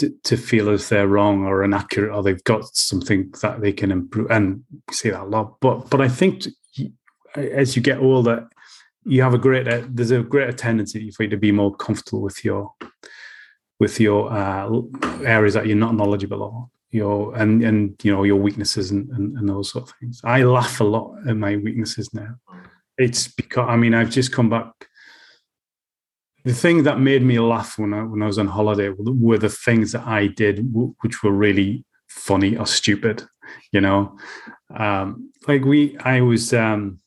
[0.00, 3.92] to, to feel as they're wrong or inaccurate or they've got something that they can
[3.92, 6.46] improve and we say that a lot but but i think
[7.36, 8.48] as you get older
[9.04, 12.44] you have a greater there's a greater tendency for you to be more comfortable with
[12.44, 12.72] your
[13.78, 14.70] with your uh,
[15.24, 19.36] areas that you're not knowledgeable of your and and you know your weaknesses and, and,
[19.38, 20.20] and those sort of things.
[20.24, 22.34] I laugh a lot at my weaknesses now.
[22.98, 24.72] It's because i mean i've just come back.
[26.44, 29.50] The thing that made me laugh when I, when I was on holiday were the
[29.50, 33.22] things that I did, which were really funny or stupid,
[33.72, 34.16] you know.
[34.74, 36.98] Um, like we, I was, um,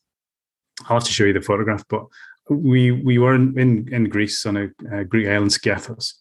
[0.88, 2.06] I'll have to show you the photograph, but
[2.50, 6.14] we we were in in, in Greece on a, a, Greek island, Skiathos,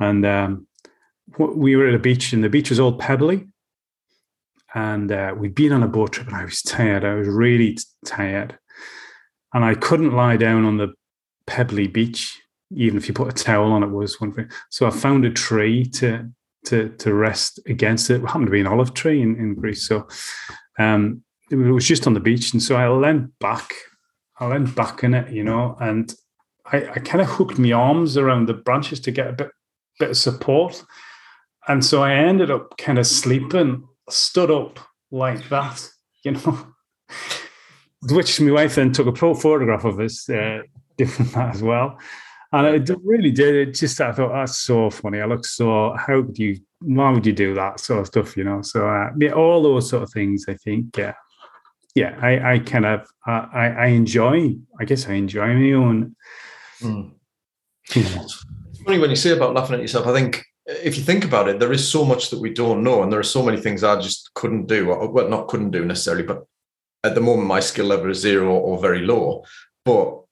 [0.00, 0.66] and um,
[1.38, 3.46] we were at a beach, and the beach was all pebbly,
[4.74, 7.04] and uh, we'd been on a boat trip, and I was tired.
[7.04, 8.58] I was really tired,
[9.52, 10.92] and I couldn't lie down on the
[11.46, 12.40] pebbly beach
[12.74, 14.50] even if you put a towel on it was one thing.
[14.70, 16.30] So I found a tree to
[16.66, 18.22] to to rest against it.
[18.22, 19.86] it happened to be an olive tree in, in Greece.
[19.86, 20.08] So
[20.78, 22.52] um, it was just on the beach.
[22.52, 23.72] And so I leaned back,
[24.40, 26.12] I leaned back in it, you know, and
[26.72, 29.50] I, I kind of hooked my arms around the branches to get a bit
[29.98, 30.84] bit of support.
[31.68, 34.78] And so I ended up kind of sleeping, stood up
[35.10, 35.88] like that,
[36.24, 36.66] you know.
[38.08, 40.62] Which my wife then took a photograph of us uh,
[40.96, 41.98] doing that as well
[42.52, 43.68] and it really did.
[43.68, 45.20] It just I thought that's so funny.
[45.20, 48.44] I look so how would you why would you do that sort of stuff, you
[48.44, 48.62] know?
[48.62, 50.44] So uh, yeah, all those sort of things.
[50.48, 51.14] I think yeah,
[51.94, 52.16] yeah.
[52.20, 54.54] I I kind of uh, I I enjoy.
[54.80, 56.16] I guess I enjoy my own.
[56.80, 57.12] Mm.
[57.94, 58.44] It's
[58.84, 60.06] funny when you say about laughing at yourself.
[60.06, 63.02] I think if you think about it, there is so much that we don't know,
[63.02, 64.86] and there are so many things I just couldn't do.
[64.86, 66.44] Well, not couldn't do necessarily, but
[67.04, 69.44] at the moment my skill level is zero or very low.
[69.84, 70.22] But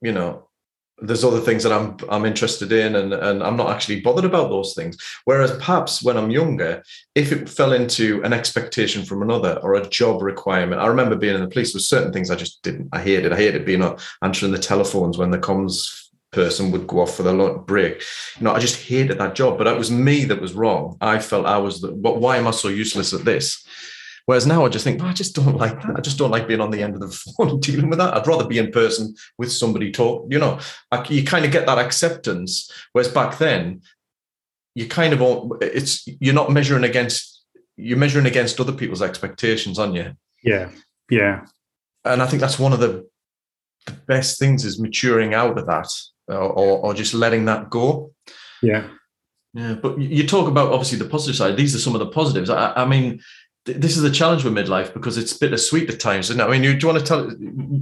[0.00, 0.48] you know,
[1.00, 4.48] there's other things that I'm I'm interested in and, and I'm not actually bothered about
[4.48, 4.96] those things.
[5.24, 6.82] Whereas perhaps when I'm younger,
[7.14, 11.34] if it fell into an expectation from another or a job requirement, I remember being
[11.34, 12.88] in the police with certain things I just didn't.
[12.92, 13.32] I hated.
[13.32, 17.22] I hated being uh, answering the telephones when the comms person would go off for
[17.22, 18.02] the break.
[18.38, 19.58] You know, I just hated that job.
[19.58, 20.96] But it was me that was wrong.
[21.00, 21.92] I felt I was the.
[21.92, 23.66] But why am I so useless at this?
[24.26, 25.96] Whereas now I just think, oh, I just don't like that.
[25.96, 28.14] I just don't like being on the end of the phone dealing with that.
[28.14, 30.26] I'd rather be in person with somebody talk.
[30.30, 30.60] You know,
[31.08, 32.70] you kind of get that acceptance.
[32.92, 33.80] Whereas back then,
[34.74, 37.38] you kind of all, it's you're not measuring against
[37.78, 40.12] you're measuring against other people's expectations, aren't you?
[40.42, 40.70] Yeah,
[41.08, 41.46] yeah.
[42.04, 43.08] And I think that's one of the,
[43.86, 45.88] the best things is maturing out of that,
[46.36, 48.12] or, or just letting that go.
[48.62, 48.88] Yeah.
[49.54, 51.56] Yeah, but you talk about obviously the positive side.
[51.56, 52.50] These are some of the positives.
[52.50, 53.20] I, I mean,
[53.64, 56.30] this is a challenge with midlife because it's bittersweet at times.
[56.30, 57.32] And I mean, you, do you want to tell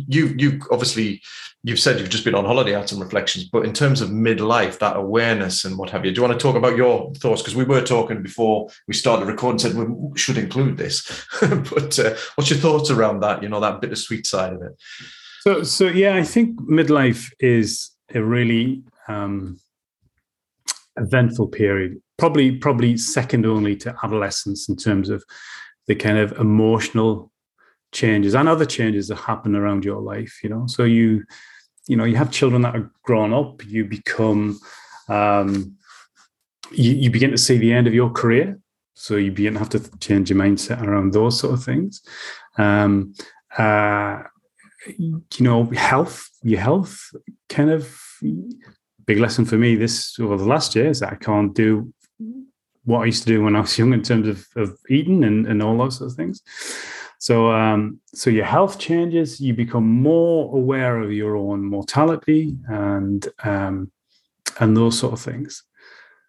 [0.09, 0.35] you?
[0.39, 1.23] You obviously
[1.67, 4.79] you've said you've just been on holiday, had some reflections, but in terms of midlife,
[4.79, 7.43] that awareness and what have you, do you want to talk about your thoughts?
[7.43, 11.27] Because we were talking before we started recording, said we should include this.
[11.41, 13.43] but uh, what's your thoughts around that?
[13.43, 14.81] You know, that bittersweet side of it.
[15.41, 19.59] So, so yeah, I think midlife is a really um,
[20.97, 22.01] eventful period.
[22.19, 25.23] Probably, probably second only to adolescence in terms of
[25.87, 27.31] the kind of emotional
[27.93, 31.25] changes and other changes that happen around your life you know so you
[31.87, 34.59] you know you have children that are grown up you become
[35.09, 35.77] um
[36.73, 38.59] you, you begin to see the end of your career
[38.95, 42.03] so you begin to have to change your mindset around those sort of things
[42.59, 43.15] um
[43.57, 44.23] uh
[44.99, 47.11] you know health your health
[47.49, 47.99] kind of
[49.05, 51.93] big lesson for me this over the last year is that i can't do
[52.87, 55.47] what I used to do when I was young in terms of, of eating and,
[55.47, 56.41] and all those sort of things.
[57.19, 59.41] So, um, so your health changes.
[59.41, 63.91] You become more aware of your own mortality and um,
[64.61, 65.65] and those sort of things.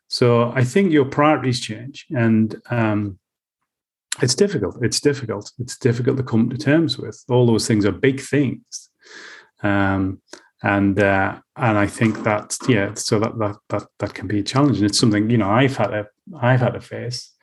[0.08, 3.20] So, I think your priorities change, and um,
[4.22, 4.78] it's difficult.
[4.82, 5.52] It's difficult.
[5.60, 7.22] It's difficult to come to terms with.
[7.30, 8.90] All those things are big things,
[9.64, 10.22] um,
[10.64, 14.44] and uh, and I think that yeah, so that that that that can be a
[14.44, 16.08] challenge, and it's something you know I've had to
[16.40, 17.34] I've had to face.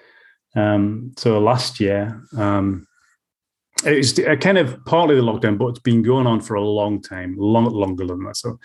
[0.56, 2.86] Um, so last year, um,
[3.84, 7.02] it was kind of partly the lockdown, but it's been going on for a long
[7.02, 8.36] time, long longer than that.
[8.36, 8.58] So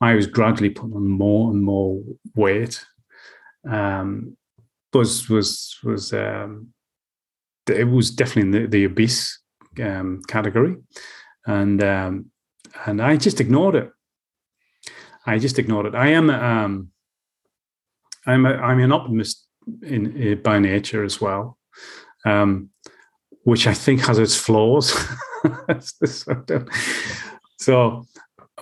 [0.00, 2.00] I was gradually putting on more and more
[2.34, 2.84] weight.
[3.68, 4.36] Um,
[4.92, 6.68] was was was um,
[7.68, 9.40] it was definitely in the, the obese
[9.80, 10.76] um, category,
[11.46, 12.31] and um,
[12.86, 13.90] and I just ignored it.
[15.26, 15.94] I just ignored it.
[15.94, 16.90] I am um,
[18.26, 19.46] I'm a, I'm an optimist
[19.82, 21.58] in, in by nature as well,
[22.24, 22.70] um,
[23.44, 24.96] which I think has its flaws.
[27.58, 28.06] so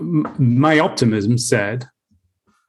[0.01, 1.88] my optimism said,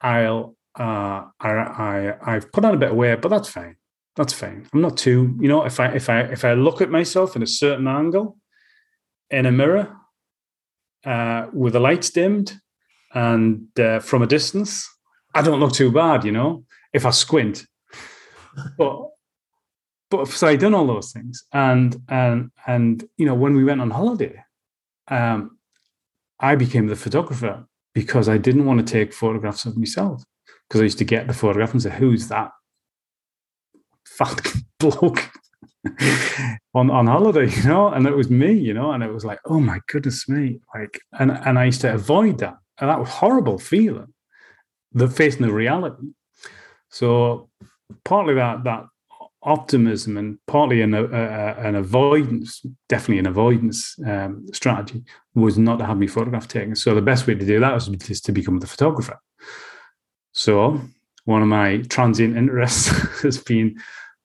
[0.00, 3.76] "I'll uh, I, I I've put on a bit of weight, but that's fine.
[4.16, 4.68] That's fine.
[4.72, 7.42] I'm not too, you know, if I if I if I look at myself in
[7.42, 8.38] a certain angle
[9.30, 9.96] in a mirror
[11.04, 12.54] uh, with the lights dimmed
[13.14, 14.88] and uh, from a distance,
[15.34, 17.66] I don't look too bad, you know, if I squint.
[18.76, 19.08] But
[20.10, 23.80] but so I done all those things, and and and you know, when we went
[23.80, 24.44] on holiday,
[25.08, 25.56] um,
[26.38, 30.22] I became the photographer because I didn't want to take photographs of myself
[30.68, 32.50] because I used to get the photograph and say, "Who's that
[34.06, 35.30] fat bloke
[36.74, 39.40] on on holiday?" You know, and it was me, you know, and it was like,
[39.46, 43.08] "Oh my goodness me!" Like, and and I used to avoid that, and that was
[43.08, 44.12] horrible feeling,
[44.92, 46.08] the facing the reality.
[46.90, 47.48] So
[48.04, 48.84] partly that that
[49.44, 55.02] optimism and partly an, uh, an avoidance, definitely an avoidance um, strategy,
[55.34, 56.76] was not to have me photograph taken.
[56.76, 59.18] So the best way to do that was just to become the photographer.
[60.32, 60.80] So
[61.24, 62.88] one of my transient interests
[63.22, 63.76] has been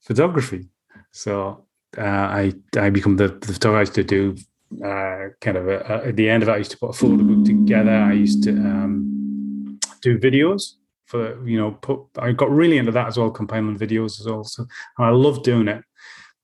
[0.01, 0.69] photography.
[1.11, 1.65] So
[1.97, 4.35] uh, I I become the, the I used to do
[4.83, 6.53] uh, kind of a, a, at the end of it.
[6.53, 7.91] I used to put a photo book together.
[7.91, 10.73] I used to um, do videos
[11.05, 12.01] for you know put.
[12.19, 14.43] I got really into that as well, compiling videos as well.
[14.43, 14.65] So
[14.97, 15.83] I loved doing it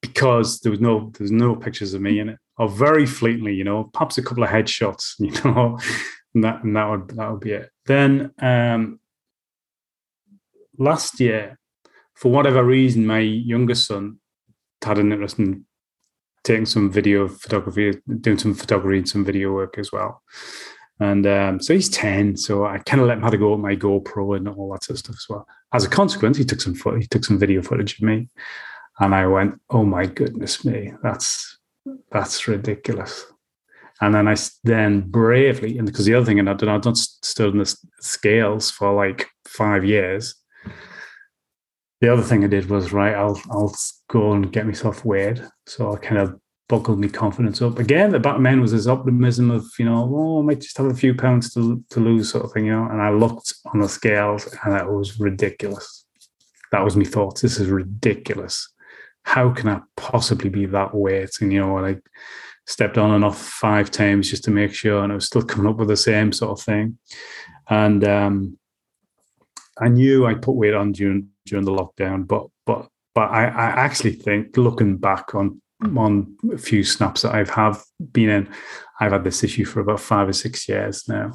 [0.01, 3.53] because there was no there was no pictures of me in it, or very fleetingly,
[3.53, 5.77] you know, perhaps a couple of headshots, you know,
[6.33, 7.69] and that and that would that would be it.
[7.85, 8.99] Then um,
[10.77, 11.59] last year,
[12.15, 14.19] for whatever reason, my youngest son
[14.83, 15.65] had an interest in
[16.43, 20.21] taking some video photography, doing some photography and some video work as well.
[20.99, 22.37] And um, so he's 10.
[22.37, 24.83] So I kind of let him have to go with my GoPro and all that
[24.83, 25.47] sort of stuff as well.
[25.73, 28.29] As a consequence, he took some foot, he took some video footage of me.
[28.99, 31.57] And I went, oh my goodness me, that's
[32.11, 33.25] that's ridiculous.
[34.01, 36.95] And then I then bravely, and because the other thing and I did, I'd done
[36.95, 40.35] stood in the scales for like five years
[42.03, 43.15] the other thing I did was right.
[43.15, 43.73] I'll I'll
[44.09, 45.41] go and get myself weighed.
[45.67, 46.37] So I kind of
[46.67, 48.11] buckled my confidence up again.
[48.11, 50.93] The back men was this optimism of you know, oh, I might just have a
[50.93, 52.89] few pounds to to lose, sort of thing, you know.
[52.91, 56.05] And I looked on the scales, and that was ridiculous.
[56.73, 57.39] That was my thoughts.
[57.39, 58.67] This is ridiculous.
[59.21, 61.29] How can I possibly be that weight?
[61.39, 61.99] And you know, I
[62.67, 65.71] stepped on and off five times just to make sure, and I was still coming
[65.71, 66.97] up with the same sort of thing.
[67.69, 68.57] And um,
[69.79, 73.65] I knew I put weight on during during the lockdown, but but but I, I
[73.85, 75.61] actually think looking back on
[75.97, 78.49] on a few snaps that I've have been in,
[78.99, 81.31] I've had this issue for about five or six years now.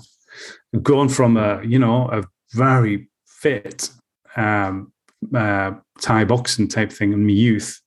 [0.83, 3.91] Going from a you know a very fit
[4.37, 4.93] um,
[5.35, 7.81] uh, Thai boxing type thing in my youth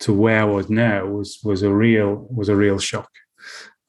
[0.00, 3.10] to where I was now was was a real was a real shock,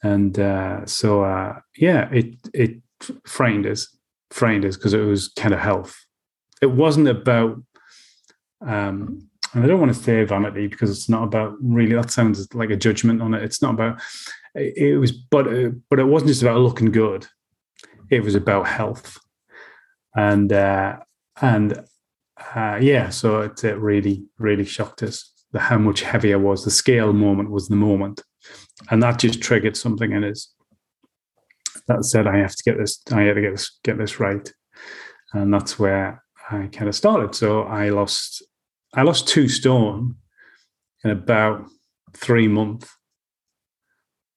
[0.04, 2.82] and uh, so uh, yeah, it it
[3.26, 3.88] frightened us
[4.32, 5.96] framed as because it was kind of health.
[6.62, 7.62] It wasn't about,
[8.66, 11.96] um, and I don't want to say vanity because it's not about really.
[11.96, 13.44] That sounds like a judgment on it.
[13.44, 14.02] It's not about.
[14.54, 15.46] It, was, but
[15.90, 17.26] but it wasn't just about looking good.
[18.10, 19.18] It was about health,
[20.16, 20.98] and uh,
[21.42, 21.84] and
[22.56, 26.64] uh, yeah, so it, it really really shocked us the how much heavier was.
[26.64, 28.22] The scale moment was the moment,
[28.90, 30.54] and that just triggered something in us
[31.88, 34.52] that said, I have to get this, I have to get this, get this right.
[35.34, 36.21] And that's where
[36.52, 37.34] I kind of started.
[37.34, 38.44] So I lost,
[38.94, 40.16] I lost two stone
[41.04, 41.66] in about
[42.14, 42.90] three months.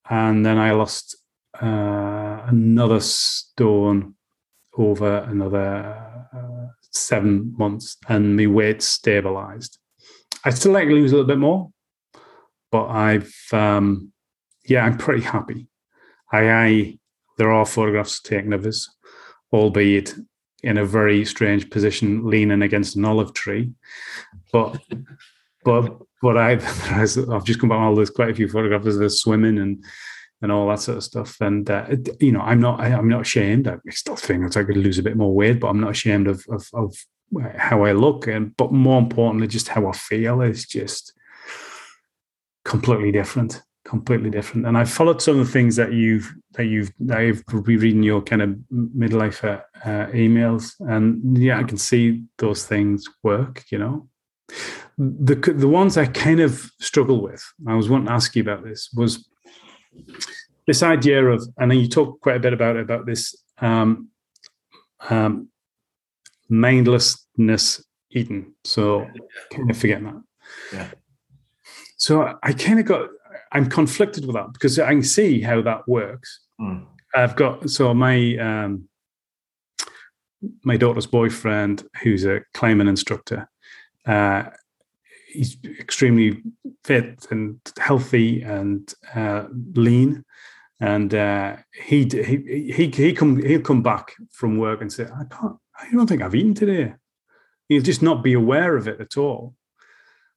[0.09, 1.16] And then I lost
[1.61, 4.14] uh, another stone
[4.77, 9.79] over another uh, seven months and my weight stabilized.
[10.44, 11.70] I still like lose a little bit more,
[12.70, 14.12] but I've, um,
[14.66, 15.68] yeah, I'm pretty happy.
[16.33, 16.98] I, I
[17.38, 18.88] there are photographs taken of us,
[19.53, 20.14] albeit
[20.64, 23.70] in a very strange position, leaning against an olive tree.
[24.53, 24.81] But
[25.64, 29.20] but but I've I've just come back all there's quite a few photographs of us
[29.20, 29.85] swimming and
[30.42, 31.40] and all that sort of stuff.
[31.40, 31.87] And uh,
[32.20, 33.68] you know, I'm not I, am not ashamed.
[33.68, 36.44] I still think I could lose a bit more weight, but I'm not ashamed of
[36.48, 36.96] of, of
[37.57, 38.27] how I look.
[38.27, 41.12] And but more importantly, just how I feel is just
[42.64, 44.66] completely different completely different.
[44.66, 48.03] And I've followed some of the things that you've that you've that I've been reading
[48.03, 53.64] your kind of midlife uh, emails, and yeah, I can see those things work.
[53.70, 54.09] You know,
[54.99, 58.64] the the ones I kind of struggle with, I was wanting to ask you about
[58.64, 59.29] this, was
[60.66, 64.09] this idea of, and then you talk quite a bit about it, about this um,
[65.11, 65.49] um,
[66.49, 68.55] mindlessness eating.
[68.64, 69.07] So
[69.51, 70.23] kind of forgetting that.
[70.73, 70.90] Yeah.
[71.97, 73.09] So I kind of got,
[73.55, 76.40] I'm conflicted with that because I can see how that works.
[76.61, 76.87] Mm.
[77.14, 78.88] I've got so my um,
[80.64, 83.49] my daughter's boyfriend, who's a climbing instructor.
[84.05, 84.45] Uh,
[85.29, 86.43] he's extremely
[86.83, 90.25] fit and healthy and uh, lean,
[90.81, 95.25] and uh, he he he he come he'll come back from work and say, "I
[95.31, 96.95] can't, I don't think I've eaten today."
[97.69, 99.55] He'll just not be aware of it at all,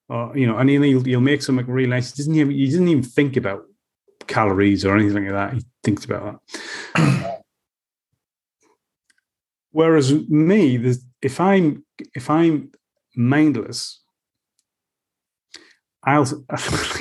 [0.08, 2.14] or you know, and he'll he'll make something really nice.
[2.14, 3.64] He doesn't even he doesn't even think about
[4.26, 5.54] calories or anything like that.
[5.54, 6.40] He thinks about
[6.94, 7.42] that.
[9.70, 12.70] Whereas me, if I'm if I'm
[13.14, 14.02] mindless,
[16.04, 16.22] I'll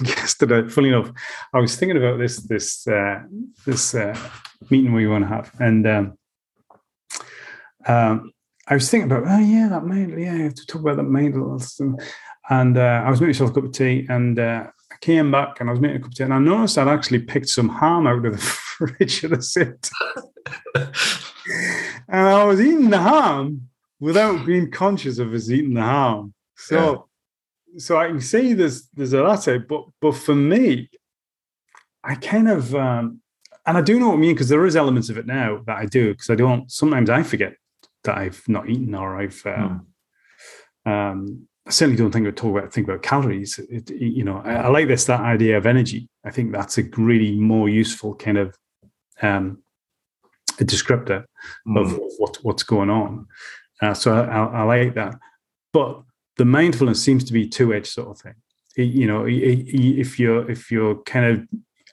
[0.03, 0.67] yesterday.
[0.67, 1.11] Funny enough,
[1.53, 3.23] I was thinking about this this uh,
[3.65, 4.17] this uh,
[4.69, 6.17] meeting we want to have, and um,
[7.87, 8.31] um,
[8.67, 11.03] I was thinking about oh yeah that mindless yeah I have to talk about that
[11.03, 12.01] mindless and,
[12.49, 15.59] and uh, I was making myself a cup of tea and uh, I came back
[15.59, 17.69] and I was making a cup of tea and I noticed I'd actually picked some
[17.69, 19.89] ham out of the fridge of the sit.
[22.07, 26.33] and I was eating the ham without being conscious of us eating the ham.
[26.55, 27.07] So,
[27.73, 27.79] yeah.
[27.79, 30.89] so I can see there's there's a latte, but but for me,
[32.03, 33.21] I kind of um,
[33.65, 35.77] and I do know what I mean because there is elements of it now that
[35.77, 36.71] I do because I don't.
[36.71, 37.55] Sometimes I forget
[38.05, 39.41] that I've not eaten or I've.
[39.45, 39.87] Um,
[40.87, 40.91] mm.
[40.91, 43.59] um, I certainly don't think we talk about think about calories.
[43.69, 46.07] It, you know, I, I, like this that idea of energy.
[46.23, 48.55] I think that's a really more useful kind of
[49.21, 49.61] um,
[50.59, 51.25] a descriptor
[51.67, 51.79] mm.
[51.79, 53.27] of what, what's going on.
[53.81, 55.15] Uh, so I, I, like that.
[55.73, 56.01] But
[56.37, 58.35] the mindfulness seems to be two edged sort of thing.
[58.77, 61.47] You know, if you're if you're kind of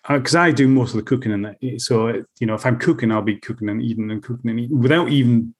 [0.09, 2.79] because uh, I do most of the cooking and that, so you know, if I'm
[2.79, 5.55] cooking, I'll be cooking and eating and cooking and eating without even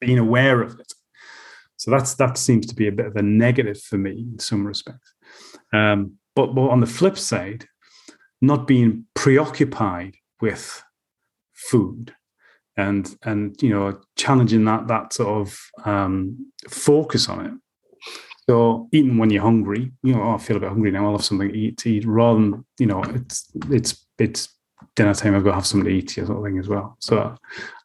[0.00, 0.92] being aware of it.
[1.76, 4.66] So that's that seems to be a bit of a negative for me in some
[4.66, 5.12] respects.
[5.72, 7.66] Um, but, but on the flip side,
[8.40, 10.82] not being preoccupied with
[11.54, 12.14] food
[12.76, 17.52] and and you know challenging that that sort of um, focus on it.
[18.48, 21.06] So eating when you're hungry, you know, oh, I feel a bit hungry now.
[21.06, 21.78] I'll have something to eat.
[21.78, 24.48] To eat rather than you know, it's it's it's
[24.94, 25.34] dinner time.
[25.34, 26.96] I've got to have something to eat, sort of thing as well.
[27.00, 27.34] So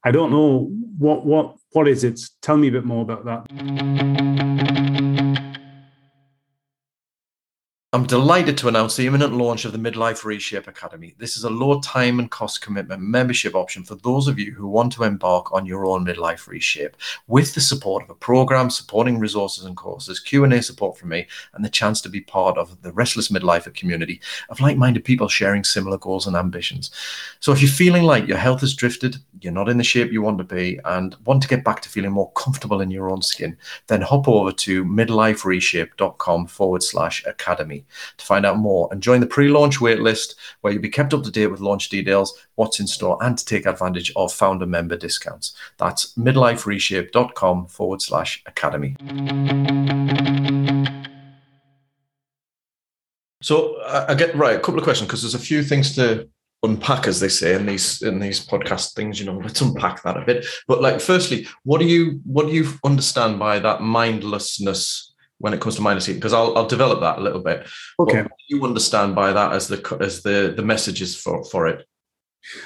[0.03, 2.19] I don't know what what what is it.
[2.41, 4.90] Tell me a bit more about that.
[7.93, 11.13] I'm delighted to announce the imminent launch of the Midlife Reshape Academy.
[11.17, 14.69] This is a low time and cost commitment membership option for those of you who
[14.69, 16.95] want to embark on your own midlife reshape
[17.27, 21.65] with the support of a program, supporting resources and courses, Q&A support from me, and
[21.65, 25.97] the chance to be part of the Restless Midlifer community of like-minded people sharing similar
[25.97, 26.91] goals and ambitions.
[27.41, 30.21] So if you're feeling like your health has drifted, you're not in the shape you
[30.21, 33.21] want to be, and want to get back to feeling more comfortable in your own
[33.21, 37.80] skin, then hop over to midlifereshape.com forward slash academy
[38.17, 41.31] to find out more and join the pre-launch waitlist where you'll be kept up to
[41.31, 45.55] date with launch details, what's in store, and to take advantage of founder member discounts.
[45.77, 48.95] That's midlifereshape.com forward slash academy.
[53.41, 56.29] So I get right a couple of questions because there's a few things to
[56.63, 59.19] unpack, as they say in these in these podcast things.
[59.19, 60.45] You know, let's unpack that a bit.
[60.67, 65.10] But like, firstly, what do you what do you understand by that mindlessness
[65.41, 67.67] when it comes to minus eating because I'll, I'll develop that a little bit.
[67.99, 68.21] Okay.
[68.21, 71.85] What do you understand by that as the as the the messages for for it?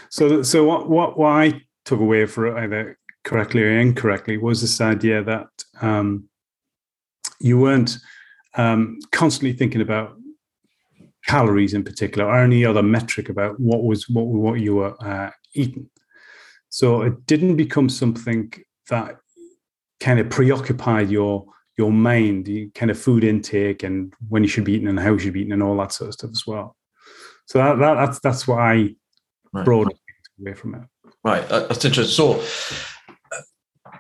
[0.10, 4.62] So so what what, what I took away for it either correctly or incorrectly was
[4.62, 5.48] this idea that
[5.82, 6.30] um,
[7.40, 7.98] you weren't
[8.56, 10.16] um, constantly thinking about
[11.28, 15.32] calories in particular or any other metric about what was what what you were uh,
[15.54, 15.90] eating.
[16.70, 18.52] So it didn't become something
[18.90, 19.18] that
[20.00, 21.46] kind of preoccupied your
[21.78, 25.14] your mind, the kind of food intake, and when you should be eating and how
[25.14, 26.76] you should be eating, and all that sort of stuff as well.
[27.48, 28.96] So that, that that's that's what I
[29.54, 29.66] right.
[29.66, 29.94] brought
[30.40, 30.82] away from it.
[31.24, 32.14] Right, that's interesting.
[32.14, 32.42] So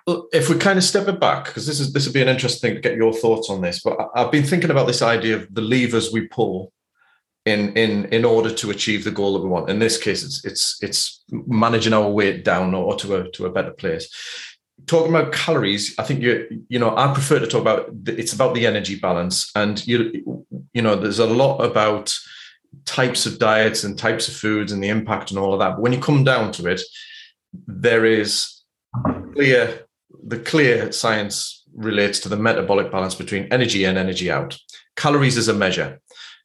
[0.07, 2.27] uh, if we kind of step it back, because this is this would be an
[2.27, 3.81] interesting thing to get your thoughts on this.
[3.81, 6.71] But I've been thinking about this idea of the levers we pull
[7.45, 9.69] in in in order to achieve the goal that we want.
[9.69, 13.51] In this case, it's it's it's managing our weight down or to a to a
[13.51, 14.09] better place
[14.87, 18.53] talking about calories, I think you you know I prefer to talk about it's about
[18.53, 22.13] the energy balance, and you you know there's a lot about
[22.85, 25.71] types of diets and types of foods and the impact and all of that.
[25.71, 26.81] But when you come down to it,
[27.67, 28.61] there is
[29.33, 29.85] clear
[30.27, 34.57] the clear science relates to the metabolic balance between energy in, energy out.
[34.95, 35.99] Calories is a measure.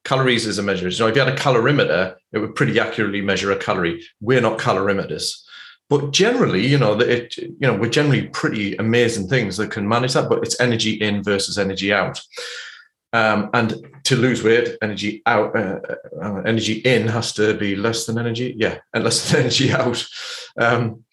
[0.04, 0.90] Calories is a measure.
[0.90, 4.02] So if you had a calorimeter, it would pretty accurately measure a calorie.
[4.20, 5.34] We're not calorimeters.
[5.90, 10.12] But generally, you know, it, you know, we're generally pretty amazing things that can manage
[10.14, 12.22] that, but it's energy in versus energy out.
[13.12, 13.74] Um, and
[14.04, 15.80] to lose weight, energy out, uh,
[16.22, 20.06] uh, energy in has to be less than energy, yeah, and less than energy out.
[20.56, 21.04] Um,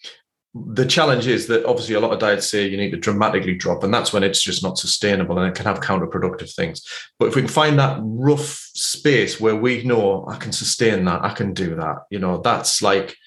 [0.53, 3.83] the challenge is that obviously a lot of diets say you need to dramatically drop,
[3.83, 6.83] and that's when it's just not sustainable and it can have counterproductive things.
[7.17, 11.23] But if we can find that rough space where we know I can sustain that,
[11.23, 13.17] I can do that, you know, that's like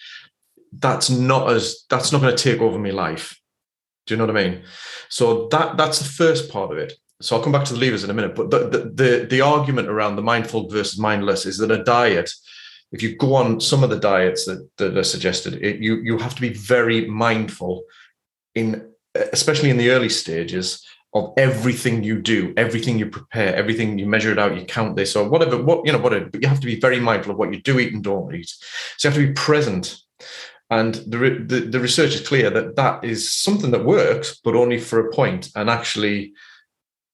[0.72, 3.40] that's not as that's not going to take over my life.
[4.06, 4.62] Do you know what I mean?
[5.08, 6.94] So that that's the first part of it.
[7.20, 8.34] So I'll come back to the levers in a minute.
[8.34, 12.30] But the the the, the argument around the mindful versus mindless is that a diet
[12.92, 16.18] if you go on some of the diets that, that are suggested, it, you you
[16.18, 17.84] have to be very mindful
[18.54, 18.90] in
[19.32, 24.30] especially in the early stages of everything you do, everything you prepare, everything you measure
[24.30, 26.26] it out, you count this or whatever, what you know, whatever.
[26.26, 28.52] But you have to be very mindful of what you do eat and don't eat.
[28.96, 29.96] So you have to be present.
[30.70, 34.78] And the, the, the research is clear that that is something that works, but only
[34.78, 35.50] for a point.
[35.56, 36.32] And actually,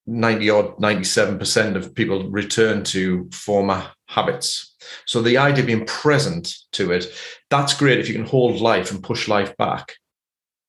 [0.06, 4.74] 90 odd, 97% of people return to former habits.
[5.04, 7.12] So the idea of being present to it,
[7.50, 9.94] that's great if you can hold life and push life back,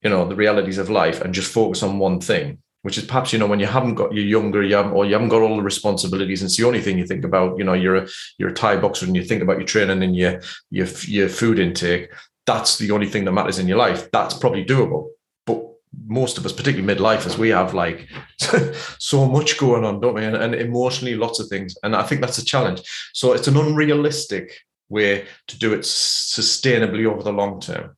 [0.02, 3.32] you know, the realities of life and just focus on one thing, which is perhaps,
[3.32, 5.58] you know, when you haven't got you're younger, you haven't, or you haven't got all
[5.58, 6.42] the responsibilities.
[6.42, 8.08] And it's the only thing you think about, you know, you're a
[8.40, 11.60] you're a Thai boxer and you think about your training and your your your food
[11.60, 12.10] intake.
[12.48, 14.10] That's the only thing that matters in your life.
[14.12, 15.10] That's probably doable
[15.46, 15.62] But
[16.08, 18.08] most of us, particularly midlife, as we have like
[19.00, 20.24] so much going on, don't we?
[20.24, 21.76] And, and, emotionally, lots of things.
[21.84, 22.82] And I think that's a challenge.
[23.14, 24.54] So it's an unrealistic
[24.90, 27.96] way to do it sustainably over the long term.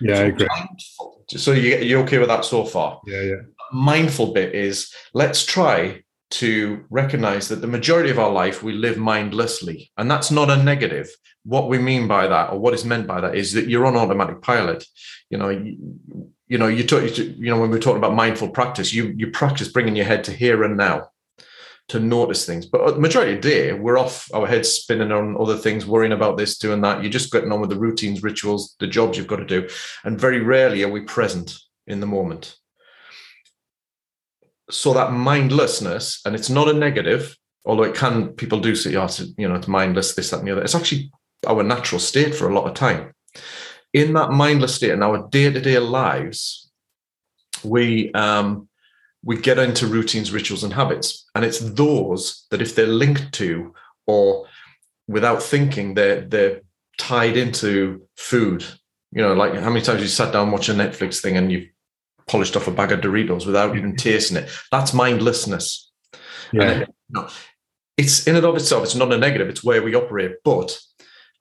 [0.00, 0.48] Yeah, so I agree.
[1.36, 3.00] So you you okay with that so far?
[3.06, 3.40] Yeah, yeah.
[3.72, 6.03] Mindful bit is let's try
[6.40, 10.62] to recognize that the majority of our life we live mindlessly, and that's not a
[10.62, 11.08] negative.
[11.44, 13.96] What we mean by that, or what is meant by that, is that you're on
[13.96, 14.84] automatic pilot.
[15.30, 19.14] You know, you know, you talk, you know, when we're talking about mindful practice, you
[19.16, 21.10] you practice bringing your head to here and now,
[21.88, 22.66] to notice things.
[22.66, 25.86] But uh, the majority of the day, we're off our heads spinning on other things,
[25.86, 27.02] worrying about this, doing that.
[27.02, 29.68] You're just getting on with the routines, rituals, the jobs you've got to do,
[30.02, 32.56] and very rarely are we present in the moment.
[34.74, 39.08] So that mindlessness, and it's not a negative, although it can people do say, oh,
[39.38, 40.62] you know, it's mindless, this, that, and the other.
[40.62, 41.12] It's actually
[41.46, 43.14] our natural state for a lot of time
[43.94, 46.70] in that mindless state in our day-to-day lives,
[47.62, 48.68] we um,
[49.22, 51.24] we get into routines, rituals, and habits.
[51.34, 53.72] And it's those that if they're linked to
[54.06, 54.46] or
[55.08, 56.60] without thinking, they're they're
[56.98, 58.64] tied into food.
[59.12, 61.68] You know, like how many times you sat down watch a Netflix thing and you've
[62.26, 64.50] polished off a bag of Doritos without even tasting it.
[64.70, 65.90] That's mindlessness.
[66.52, 66.62] Yeah.
[66.62, 67.28] And, you know,
[67.96, 70.36] it's in and of itself, it's not a negative, it's where we operate.
[70.44, 70.78] But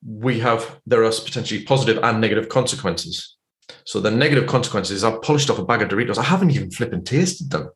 [0.05, 3.35] we have there are potentially positive and negative consequences.
[3.85, 6.17] So the negative consequences I've polished off a bag of Doritos.
[6.17, 7.69] I haven't even flipping tasted them.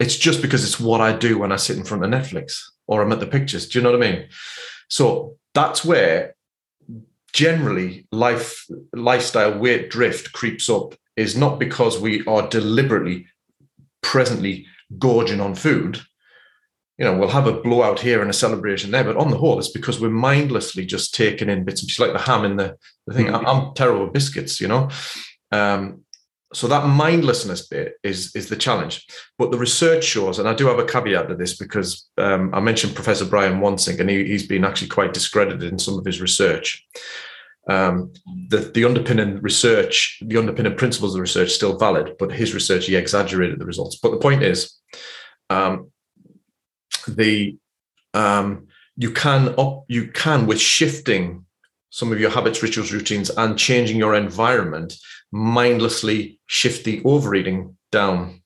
[0.00, 3.02] It's just because it's what I do when I sit in front of Netflix or
[3.02, 3.68] I'm at the pictures.
[3.68, 4.28] Do you know what I mean?
[4.88, 6.34] So that's where
[7.32, 13.26] generally life lifestyle weight drift creeps up is not because we are deliberately
[14.02, 14.66] presently
[14.98, 16.00] gorging on food
[16.98, 19.58] you know, we'll have a blowout here and a celebration there, but on the whole,
[19.58, 22.76] it's because we're mindlessly just taking in bits and pieces, like the ham in the,
[23.06, 23.26] the thing.
[23.26, 23.46] Mm-hmm.
[23.46, 24.88] I'm terrible with biscuits, you know.
[25.50, 26.02] Um,
[26.52, 29.04] so that mindlessness bit is is the challenge.
[29.38, 32.60] But the research shows, and I do have a caveat to this because um, I
[32.60, 36.20] mentioned Professor Brian Wansink, and he, he's been actually quite discredited in some of his
[36.20, 36.86] research.
[37.66, 38.12] Um,
[38.50, 42.86] the, the underpinning research, the underpinning principles of the research, still valid, but his research
[42.86, 43.98] he exaggerated the results.
[44.02, 44.78] But the point is,
[45.48, 45.90] um,
[47.08, 47.56] the
[48.12, 51.44] um, you can up, you can with shifting
[51.90, 54.96] some of your habits, rituals, routines, and changing your environment,
[55.30, 58.42] mindlessly shift the overeating down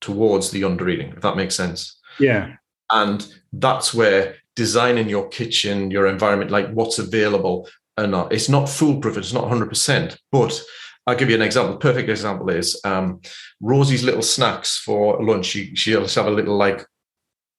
[0.00, 1.16] towards the undereating.
[1.16, 1.98] If that makes sense.
[2.18, 2.56] Yeah.
[2.90, 7.68] And that's where designing your kitchen, your environment, like what's available
[7.98, 8.32] not.
[8.32, 9.16] It's not foolproof.
[9.16, 10.16] It's not 100%.
[10.32, 10.60] But
[11.06, 11.76] I'll give you an example.
[11.76, 13.20] Perfect example is um,
[13.60, 15.46] Rosie's little snacks for lunch.
[15.46, 16.86] She, she'll have a little like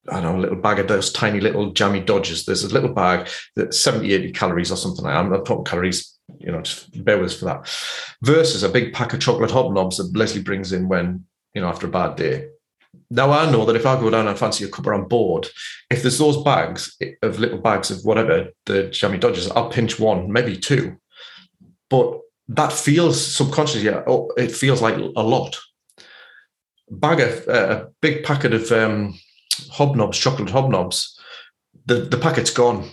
[0.10, 2.46] I don't know, a little bag of those tiny little jammy dodgers.
[2.46, 5.20] There's a little bag that's 70, 80 calories or something like that.
[5.20, 7.70] I'm not talking calories, you know, just bear with us for that.
[8.24, 11.86] Versus a big pack of chocolate hobnobs that Leslie brings in when, you know, after
[11.86, 12.48] a bad day.
[13.10, 15.48] Now I know that if I go down and fancy a cuppa on board,
[15.90, 20.32] if there's those bags of little bags of whatever, the jammy dodgers, I'll pinch one,
[20.32, 20.98] maybe two.
[21.90, 22.20] But
[22.50, 25.58] that feels subconsciously, oh, it feels like a lot
[26.92, 29.18] bag of uh, a big packet of um,
[29.72, 31.18] hobnobs, chocolate hobnobs,
[31.86, 32.90] the the packet's gone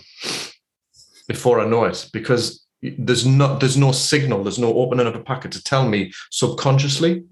[1.27, 5.19] before I know it because there's not there's no signal, there's no opening of a
[5.19, 7.25] packet to tell me subconsciously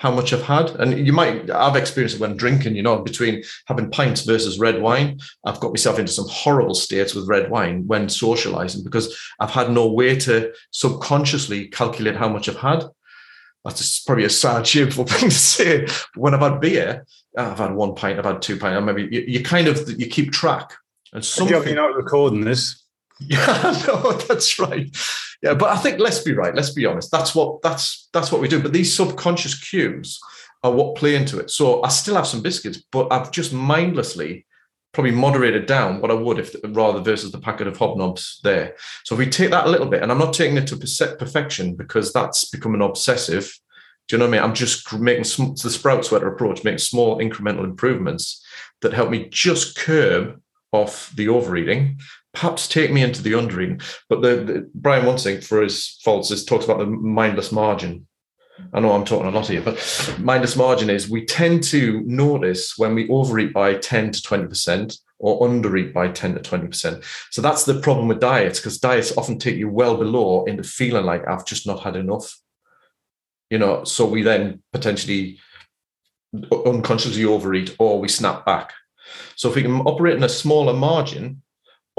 [0.00, 0.70] how much I've had.
[0.80, 4.80] And you might I've experienced it when drinking, you know, between having pints versus red
[4.80, 5.20] wine.
[5.44, 9.70] I've got myself into some horrible states with red wine when socializing because I've had
[9.70, 12.84] no way to subconsciously calculate how much I've had.
[13.62, 15.84] That's probably a sad, shameful thing to say.
[15.84, 17.04] But when I've had beer,
[17.36, 20.06] ah, I've had one pint, I've had two pints, maybe you, you kind of you
[20.06, 20.72] keep track.
[21.12, 22.86] And something you're not recording this.
[23.28, 24.96] Yeah, no, that's right.
[25.42, 26.54] Yeah, but I think let's be right.
[26.54, 27.10] Let's be honest.
[27.10, 28.62] That's what that's that's what we do.
[28.62, 30.18] But these subconscious cues
[30.62, 31.50] are what play into it.
[31.50, 34.46] So I still have some biscuits, but I've just mindlessly
[34.92, 38.74] probably moderated down what I would if rather versus the packet of hobnobs there.
[39.04, 41.76] So if we take that a little bit, and I'm not taking it to perfection
[41.76, 43.56] because that's becoming obsessive.
[44.08, 44.50] Do you know what I mean?
[44.50, 48.44] I'm just making the sprout sweater approach, making small incremental improvements
[48.82, 50.40] that help me just curb
[50.72, 51.98] off the overeating
[52.32, 53.82] perhaps take me into the undereating.
[54.08, 58.06] But the, the Brian Wansink, for his faults, is talked about the mindless margin.
[58.72, 62.74] I know I'm talking a lot here, but mindless margin is we tend to notice
[62.76, 67.04] when we overeat by 10 to 20% or undereat by 10 to 20%.
[67.30, 71.04] So that's the problem with diets, because diets often take you well below into feeling
[71.04, 72.38] like I've just not had enough.
[73.48, 75.38] You know, so we then potentially
[76.64, 78.72] unconsciously overeat or we snap back.
[79.36, 81.42] So if we can operate in a smaller margin,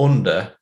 [0.02, 0.52] under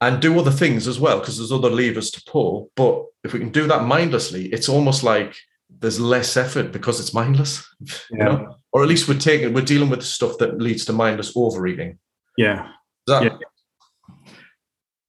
[0.00, 2.70] and do other things as well because there's other levers to pull.
[2.74, 5.36] But if we can do that mindlessly, it's almost like
[5.68, 7.64] there's less effort because it's mindless.
[7.80, 7.96] Yeah.
[8.10, 8.56] You know?
[8.72, 11.98] Or at least we're taking we're dealing with stuff that leads to mindless overeating.
[12.36, 12.68] Yeah.
[13.06, 13.38] That, yeah.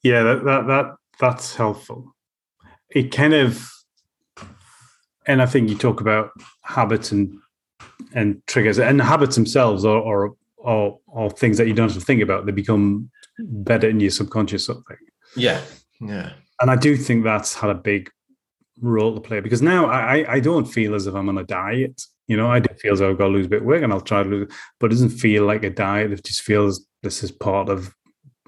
[0.03, 2.15] Yeah, that, that that that's helpful.
[2.89, 3.69] It kind of
[5.27, 6.31] and I think you talk about
[6.63, 7.37] habits and
[8.13, 10.31] and triggers and habits themselves are, are
[10.63, 13.09] or or things that you don't have to think about, they become
[13.39, 14.97] better in your subconscious sort of thing.
[15.35, 15.61] Yeah.
[15.99, 16.33] Yeah.
[16.59, 18.09] And I do think that's had a big
[18.81, 22.01] role to play because now I I don't feel as if I'm on a diet.
[22.27, 23.91] You know, I do feel as I've got to lose a bit of weight and
[23.91, 26.11] I'll try to lose, but it doesn't feel like a diet.
[26.11, 27.93] It just feels this is part of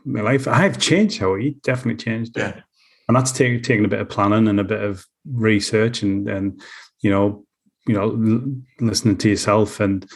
[0.05, 0.47] my life.
[0.47, 2.37] I have changed how I eat, definitely changed.
[2.37, 2.61] Yeah.
[3.07, 6.61] And that's taking taking a bit of planning and a bit of research and and
[7.01, 7.45] you know,
[7.87, 10.09] you know, listening to yourself and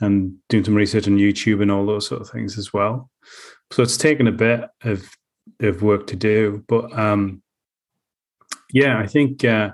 [0.00, 3.10] and doing some research on YouTube and all those sort of things as well.
[3.72, 5.08] So it's taken a bit of
[5.60, 7.42] of work to do, but um,
[8.72, 9.70] yeah, I think uh,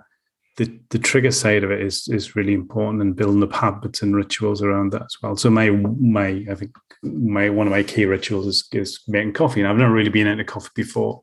[0.57, 4.16] the the trigger side of it is is really important and building up habits and
[4.16, 5.37] rituals around that as well.
[5.37, 9.61] So my my I think my one of my key rituals is is making coffee,
[9.61, 11.20] and I've never really been into coffee before,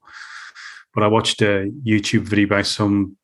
[0.93, 3.17] but I watched a YouTube video by some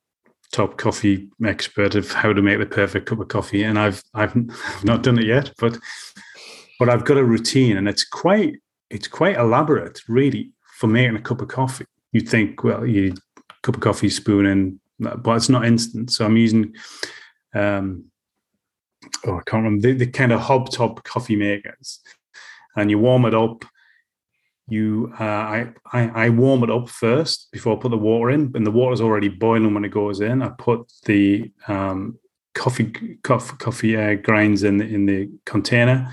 [0.52, 4.36] top coffee expert of how to make the perfect cup of coffee, and I've I've
[4.84, 5.78] not done it yet, but
[6.80, 8.56] but I've got a routine, and it's quite
[8.90, 11.86] it's quite elaborate, really, for making a cup of coffee.
[12.12, 13.14] You think, well, you
[13.62, 16.12] cup of coffee, spoon, and but it's not instant.
[16.12, 16.74] So I'm using,
[17.54, 18.06] um,
[19.26, 22.00] oh, I can't remember the, the kind of hob top coffee makers,
[22.76, 23.66] and you warm it up
[24.72, 28.52] you uh, I, I, I warm it up first before I put the water in,
[28.56, 30.42] and the water's already boiling when it goes in.
[30.42, 32.18] I put the um,
[32.54, 36.12] coffee coffee, coffee uh, grinds in the, in the container.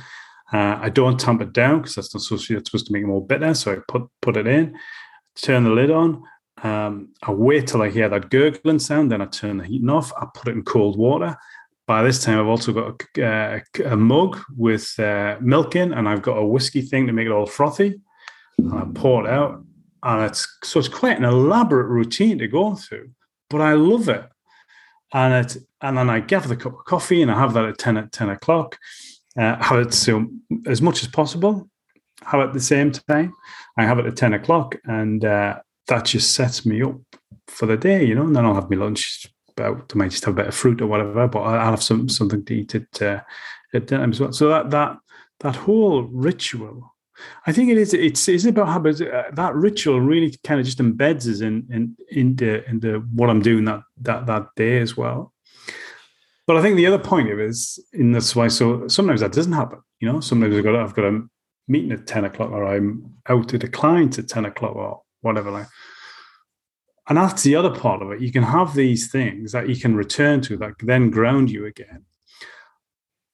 [0.53, 3.03] Uh, I don't tamp it down because that's not supposed to, that's supposed to make
[3.03, 3.53] it more bitter.
[3.55, 4.77] So I put put it in,
[5.35, 6.23] turn the lid on.
[6.63, 10.13] Um, I wait till I hear that gurgling sound, then I turn the heating off.
[10.17, 11.37] I put it in cold water.
[11.87, 16.09] By this time, I've also got a, a, a mug with uh, milk in, and
[16.09, 18.01] I've got a whiskey thing to make it all frothy
[18.59, 19.63] and I pour it out.
[20.03, 23.11] And it's so it's quite an elaborate routine to go through,
[23.51, 24.25] but I love it.
[25.13, 27.79] And it and then I gather the cup of coffee and I have that at
[27.79, 28.79] 10 at 10 o'clock.
[29.39, 30.27] Uh, have it so
[30.67, 31.69] as much as possible.
[32.23, 33.35] Have it at the same time.
[33.77, 36.97] I have it at 10 o'clock, and uh, that just sets me up
[37.49, 38.23] for the day, you know.
[38.23, 39.27] And then I'll have my lunch.
[39.59, 42.09] About I might just have a bit of fruit or whatever, but I'll have some
[42.09, 43.21] something to eat at uh,
[43.73, 44.33] at dinner as well.
[44.33, 44.99] So that that
[45.41, 46.95] that whole ritual
[47.47, 47.95] I think it is.
[47.95, 51.97] It's it's about how uh, that ritual really kind of just embeds us in in
[52.11, 55.33] into into what I'm doing that that that day as well.
[56.47, 58.49] But I think the other point of it is in this way.
[58.49, 59.81] So sometimes that doesn't happen.
[60.01, 61.23] You know, sometimes I've got I've got a
[61.69, 65.51] meeting at ten o'clock, or I'm out at a client at ten o'clock, or whatever.
[65.51, 65.67] Like,
[67.09, 68.21] and that's the other part of it.
[68.21, 72.05] You can have these things that you can return to that then ground you again,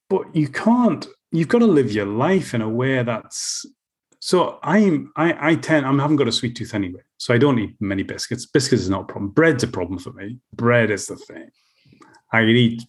[0.08, 3.66] but you can't you've got to live your life in a way that's
[4.20, 7.58] so I'm I, I tend I haven't got a sweet tooth anyway, so I don't
[7.58, 8.46] eat many biscuits.
[8.46, 9.32] Biscuits is not a problem.
[9.32, 10.38] Bread's a problem for me.
[10.54, 11.48] Bread is the thing.
[12.32, 12.82] I eat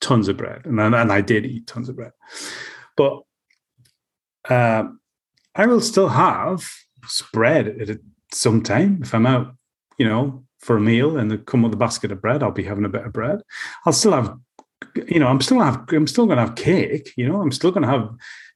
[0.00, 2.12] tons of bread, and and I did eat tons of bread,
[2.96, 3.20] but
[4.48, 4.84] uh,
[5.54, 6.68] I will still have
[7.06, 7.98] spread at
[8.32, 9.54] some time if I'm out,
[9.98, 12.42] you know, for a meal and they come with a basket of bread.
[12.42, 13.40] I'll be having a bit of bread.
[13.84, 14.36] I'll still have,
[15.08, 17.12] you know, I'm still have, I'm still going to have cake.
[17.16, 18.10] You know, I'm still going to have,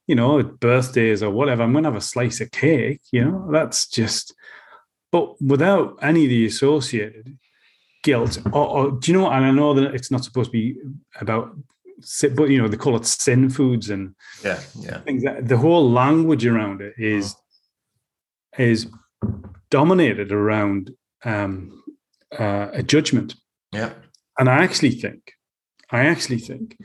[0.07, 1.63] you know, birthdays or whatever.
[1.63, 3.01] I'm going to have a slice of cake.
[3.11, 4.33] You know, that's just.
[5.11, 7.37] But without any of the associated
[8.03, 9.29] guilt, or, or do you know?
[9.29, 10.77] And I know that it's not supposed to be
[11.19, 11.55] about
[12.35, 14.13] but you know they call it sin foods and
[14.43, 17.33] yeah yeah things that the whole language around it is
[18.59, 18.61] oh.
[18.61, 18.87] is
[19.69, 20.91] dominated around
[21.23, 21.83] um,
[22.37, 23.35] uh, a judgment.
[23.71, 23.93] Yeah.
[24.37, 25.33] And I actually think,
[25.91, 26.77] I actually think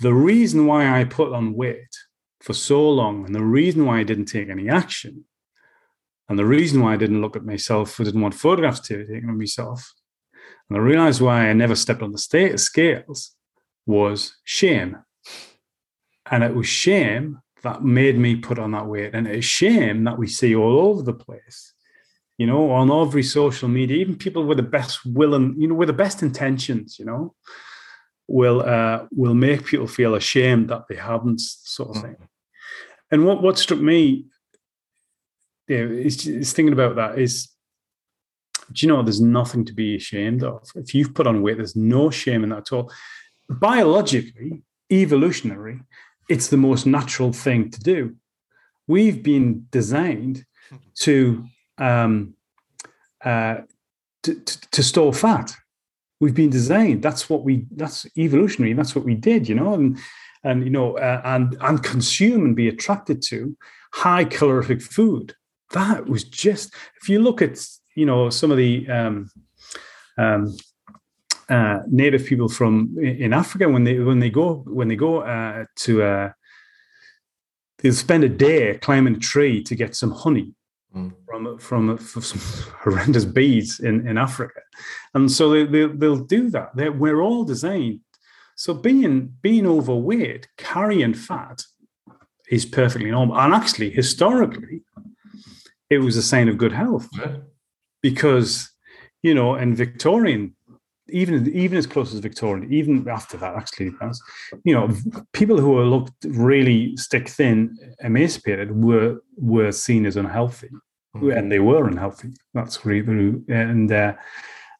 [0.00, 1.94] the reason why I put on weight
[2.40, 5.24] for so long and the reason why I didn't take any action
[6.28, 9.36] and the reason why I didn't look at myself, I didn't want photographs taken of
[9.36, 9.92] myself,
[10.68, 13.32] and I realized why I never stepped on the sta- scales
[13.84, 14.96] was shame.
[16.30, 19.14] And it was shame that made me put on that weight.
[19.14, 21.74] And it's shame that we see all over the place
[22.38, 25.74] you know, on every social media, even people with the best will and you know,
[25.74, 27.34] with the best intentions, you know,
[28.26, 32.16] will uh, will make people feel ashamed that they haven't, sort of thing.
[33.10, 34.26] And what what struck me,
[35.68, 37.48] yeah, is, is thinking about that is,
[38.72, 40.68] do you know, there's nothing to be ashamed of.
[40.74, 42.92] If you've put on weight, there's no shame in that at all.
[43.48, 45.80] Biologically, evolutionary,
[46.28, 48.16] it's the most natural thing to do.
[48.86, 50.44] We've been designed
[51.00, 51.44] to
[51.78, 52.34] um,
[53.24, 53.58] uh,
[54.22, 55.54] to, to, to, store fat.
[56.20, 57.02] We've been designed.
[57.02, 57.66] That's what we.
[57.70, 58.72] That's evolutionary.
[58.74, 59.48] That's what we did.
[59.48, 59.98] You know, and
[60.42, 63.56] and you know, uh, and and consume and be attracted to
[63.92, 65.34] high calorific food.
[65.72, 66.74] That was just.
[67.02, 67.58] If you look at
[67.94, 69.30] you know some of the um,
[70.16, 70.56] um,
[71.48, 75.64] uh, native people from in Africa when they when they go when they go uh,
[75.76, 76.32] to uh,
[77.78, 80.54] they'll spend a day climbing a tree to get some honey
[80.94, 81.12] mm.
[81.26, 84.60] from from, from some horrendous bees in, in Africa,
[85.14, 86.70] and so they, they they'll do that.
[86.74, 88.00] They're, we're all designed.
[88.56, 91.64] So being being overweight, carrying fat,
[92.50, 93.38] is perfectly normal.
[93.38, 94.82] And actually, historically,
[95.90, 97.36] it was a sign of good health, yeah.
[98.02, 98.70] because
[99.24, 100.54] you know, in Victorian
[101.08, 103.92] even even as close as Victorian, even after that, actually,
[104.64, 104.88] you know,
[105.32, 110.70] people who were looked really stick thin, emaciated, were were seen as unhealthy,
[111.14, 111.30] mm-hmm.
[111.30, 112.30] and they were unhealthy.
[112.54, 114.14] That's really and uh,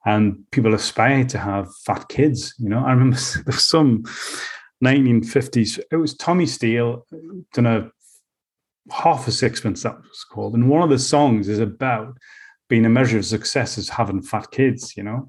[0.07, 2.55] and people aspire to have fat kids.
[2.59, 4.05] You know, I remember there's some
[4.83, 5.79] 1950s.
[5.91, 7.07] It was Tommy Steele
[7.53, 7.91] done a
[8.91, 12.17] half a sixpence that was called, and one of the songs is about
[12.71, 14.97] being a measure of success is having fat kids.
[14.97, 15.29] You know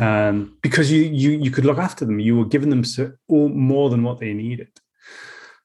[0.00, 2.20] um, because you you you could look after them.
[2.20, 4.68] You were giving them so, more than what they needed.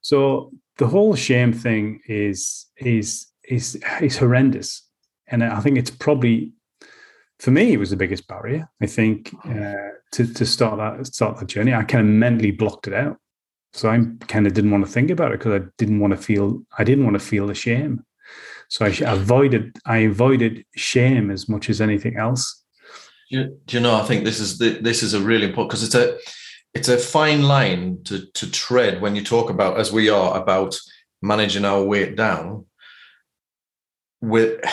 [0.01, 4.84] So the whole shame thing is is is is horrendous,
[5.28, 6.53] and I think it's probably
[7.39, 8.70] for me it was the biggest barrier.
[8.82, 12.88] I think uh, to to start that start that journey, I kind of mentally blocked
[12.88, 13.18] it out.
[13.74, 16.18] So I kind of didn't want to think about it because I didn't want to
[16.18, 18.06] feel I didn't want to feel the shame.
[18.70, 22.64] So I avoided I avoided shame as much as anything else
[23.30, 23.95] do you know?
[23.95, 26.17] I think this is the, this is a really important because it's a
[26.73, 30.78] it's a fine line to to tread when you talk about as we are about
[31.21, 32.65] managing our weight down.
[34.21, 34.63] With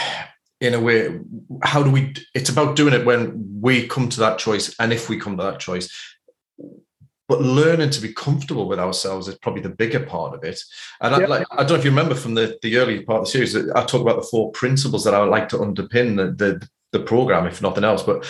[0.60, 1.18] in a way,
[1.62, 2.14] how do we?
[2.34, 5.42] It's about doing it when we come to that choice, and if we come to
[5.42, 5.90] that choice.
[7.28, 10.60] But learning to be comfortable with ourselves is probably the bigger part of it.
[11.00, 13.24] And I, like, I don't know if you remember from the, the early part of
[13.24, 16.32] the series, I talk about the four principles that I would like to underpin the,
[16.32, 18.02] the, the program, if nothing else.
[18.02, 18.26] But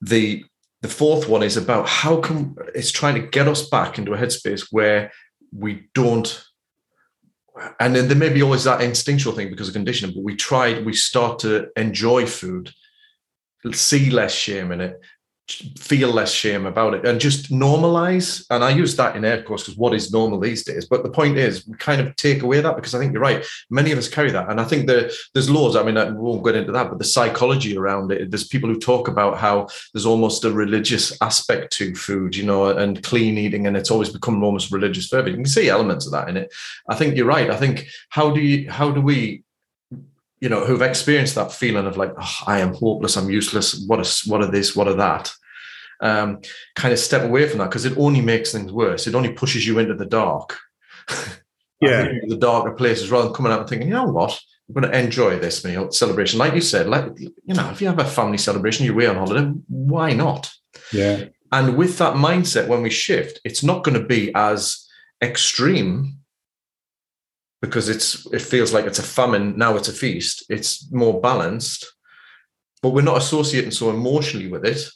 [0.00, 0.44] the
[0.82, 4.18] the fourth one is about how can it's trying to get us back into a
[4.18, 5.10] headspace where
[5.50, 6.44] we don't
[7.80, 10.80] and then there may be always that instinctual thing because of conditioning, but we try,
[10.80, 12.72] we start to enjoy food,
[13.72, 15.00] see less shame in it,
[15.46, 18.46] feel less shame about it and just normalize.
[18.48, 20.86] And I use that in air quotes because what is normal these days?
[20.86, 23.44] But the point is, we kind of take away that because I think you're right.
[23.68, 24.48] Many of us carry that.
[24.48, 25.76] And I think the, there's laws.
[25.76, 28.78] I mean, we won't get into that, but the psychology around it, there's people who
[28.78, 33.66] talk about how there's almost a religious aspect to food, you know, and clean eating.
[33.66, 35.28] And it's always become almost religious fervor.
[35.28, 36.54] You can see elements of that in it.
[36.88, 37.50] I think you're right.
[37.50, 39.43] I think how do you, how do we
[40.44, 43.82] you know, who've experienced that feeling of like, oh, I am hopeless, I'm useless.
[43.86, 44.76] What is what are this?
[44.76, 45.32] What are that?
[46.02, 46.42] Um,
[46.76, 49.06] kind of step away from that because it only makes things worse.
[49.06, 50.58] It only pushes you into the dark.
[51.80, 54.38] yeah, the darker places rather than coming out and thinking, you know what,
[54.68, 56.38] I'm going to enjoy this meal celebration.
[56.38, 59.16] Like you said, like you know, if you have a family celebration, you're away on
[59.16, 60.52] holiday, why not?
[60.92, 61.24] Yeah.
[61.52, 64.86] And with that mindset, when we shift, it's not going to be as
[65.22, 66.18] extreme
[67.64, 71.90] because it's it feels like it's a famine now it's a feast it's more balanced.
[72.82, 74.86] But we're not associating so emotionally with it.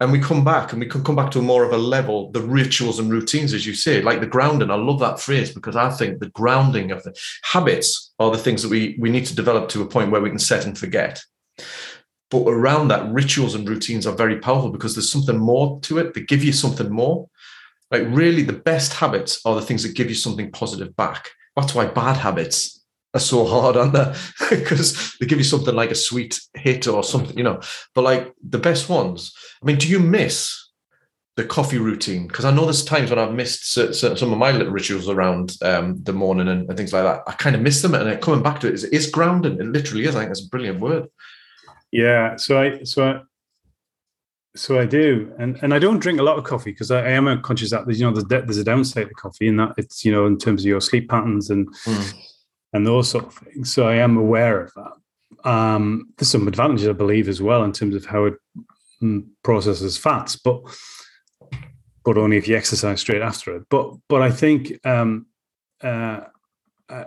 [0.00, 2.32] And we come back and we can come back to a more of a level
[2.32, 4.70] the rituals and routines as you say like the grounding.
[4.70, 8.62] I love that phrase because i think the grounding of the habits are the things
[8.62, 11.22] that we we need to develop to a point where we can set and forget.
[12.30, 16.14] But around that rituals and routines are very powerful because there's something more to it
[16.14, 17.28] that give you something more.
[17.90, 21.74] Like really the best habits are the things that give you something positive back that's
[21.74, 22.82] why bad habits
[23.14, 24.14] are so hard, aren't they?
[24.50, 27.60] because they give you something like a sweet hit or something, you know.
[27.94, 30.70] But like the best ones, I mean, do you miss
[31.36, 32.26] the coffee routine?
[32.26, 36.02] Because I know there's times when I've missed some of my little rituals around um,
[36.02, 37.22] the morning and, and, things like that.
[37.26, 39.60] I kind of miss them, and coming back to it is, is grounding.
[39.60, 40.16] It literally is.
[40.16, 41.08] I think that's a brilliant word.
[41.90, 42.36] Yeah.
[42.36, 43.20] So I so I,
[44.54, 47.10] so I do, and and I don't drink a lot of coffee because I, I,
[47.10, 50.04] am conscious that there's you know there's, there's a downside to coffee, and that it's
[50.04, 52.14] you know in terms of your sleep patterns and mm.
[52.74, 53.72] and those sort of things.
[53.72, 55.48] So I am aware of that.
[55.50, 58.34] Um, there's some advantages I believe as well in terms of how it
[59.02, 60.60] mm, processes fats, but
[62.04, 63.62] but only if you exercise straight after it.
[63.70, 65.26] But but I think um,
[65.82, 66.20] uh,
[66.90, 67.04] uh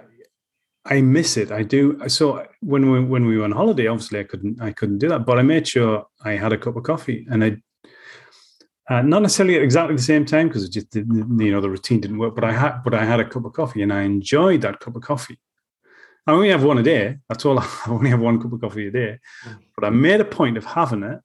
[0.86, 1.52] I miss it.
[1.52, 2.00] I do.
[2.08, 5.26] So when we when we were on holiday, obviously I couldn't I couldn't do that,
[5.26, 7.58] but I made sure I had a cup of coffee, and I
[8.88, 12.02] uh, not necessarily at exactly the same time because it just you know the routine
[12.02, 12.36] didn't work.
[12.36, 14.96] But I had but I had a cup of coffee, and I enjoyed that cup
[14.96, 15.40] of coffee.
[16.28, 17.18] I only have one a day.
[17.30, 17.58] That's all.
[17.60, 19.20] I only have one cup of coffee a day,
[19.76, 21.20] but I made a point of having it,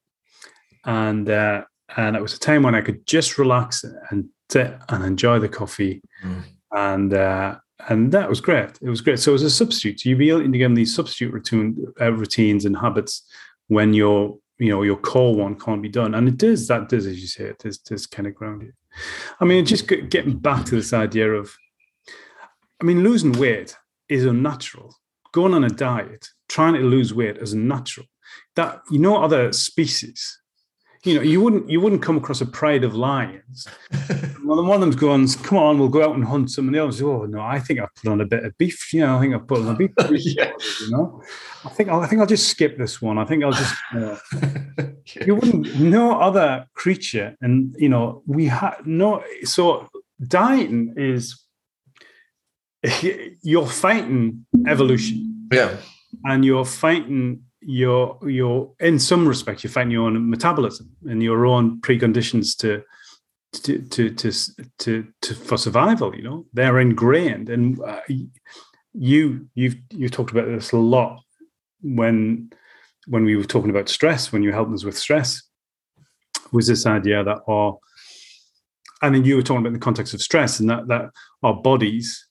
[0.87, 1.65] and uh,
[1.99, 5.51] and it was a time when I could just relax and sit and enjoy the
[5.51, 6.45] coffee, mm.
[6.73, 7.13] and.
[7.13, 7.57] Uh,
[7.89, 8.79] and that was great.
[8.81, 9.19] It was great.
[9.19, 12.77] So as a substitute, you be able to give these substitute routine, uh, routines and
[12.77, 13.23] habits
[13.69, 16.69] when your you know your core one can't be done, and it does.
[16.69, 18.73] That does, as you say, it does, does kind of ground you.
[19.41, 21.55] I mean, just getting back to this idea of,
[22.81, 23.77] I mean, losing weight
[24.09, 24.97] is unnatural.
[25.33, 28.07] Going on a diet, trying to lose weight is unnatural.
[28.57, 30.40] That you know, other species
[31.05, 33.67] you know, you wouldn't you wouldn't come across a pride of lions.
[34.45, 36.83] well, one of them's going, "Come on, we'll go out and hunt some," and the
[36.83, 38.93] others, "Oh no, I think I've put on a bit of beef.
[38.93, 39.93] You know, I think I've put on a beef.
[40.11, 40.53] yeah.
[40.81, 41.23] You know,
[41.65, 43.19] I think I'll, I think I'll just skip this one.
[43.19, 44.17] I think I'll just." Uh,
[45.27, 45.81] you wouldn't.
[45.81, 49.25] No other creature, and you know, we had no.
[49.43, 49.89] So
[50.25, 51.43] dieting is
[53.43, 55.49] you're fighting evolution.
[55.53, 55.77] Yeah,
[56.25, 61.47] and you're fighting you're you're in some respect you're fighting your own metabolism and your
[61.47, 62.83] own preconditions to
[63.53, 64.33] to to to,
[64.79, 66.47] to, to for survival you know?
[66.53, 68.01] They're ingrained and uh,
[68.95, 71.21] you you've you talked about this a lot
[71.83, 72.51] when
[73.07, 75.43] when we were talking about stress when you helped us with stress
[76.53, 77.79] was this idea that our
[79.03, 81.11] and then you were talking about the context of stress and that that
[81.43, 82.27] our bodies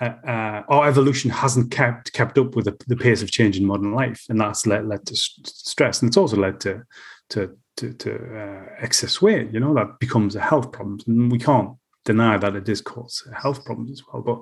[0.00, 3.64] uh, uh, our evolution hasn't kept kept up with the, the, pace of change in
[3.64, 6.82] modern life, and that's led, led to stress, and it's also led to
[7.30, 9.52] to to, to uh, excess weight.
[9.52, 11.70] You know that becomes a health problem, and we can't
[12.04, 14.22] deny that it does cause health problems as well.
[14.22, 14.40] But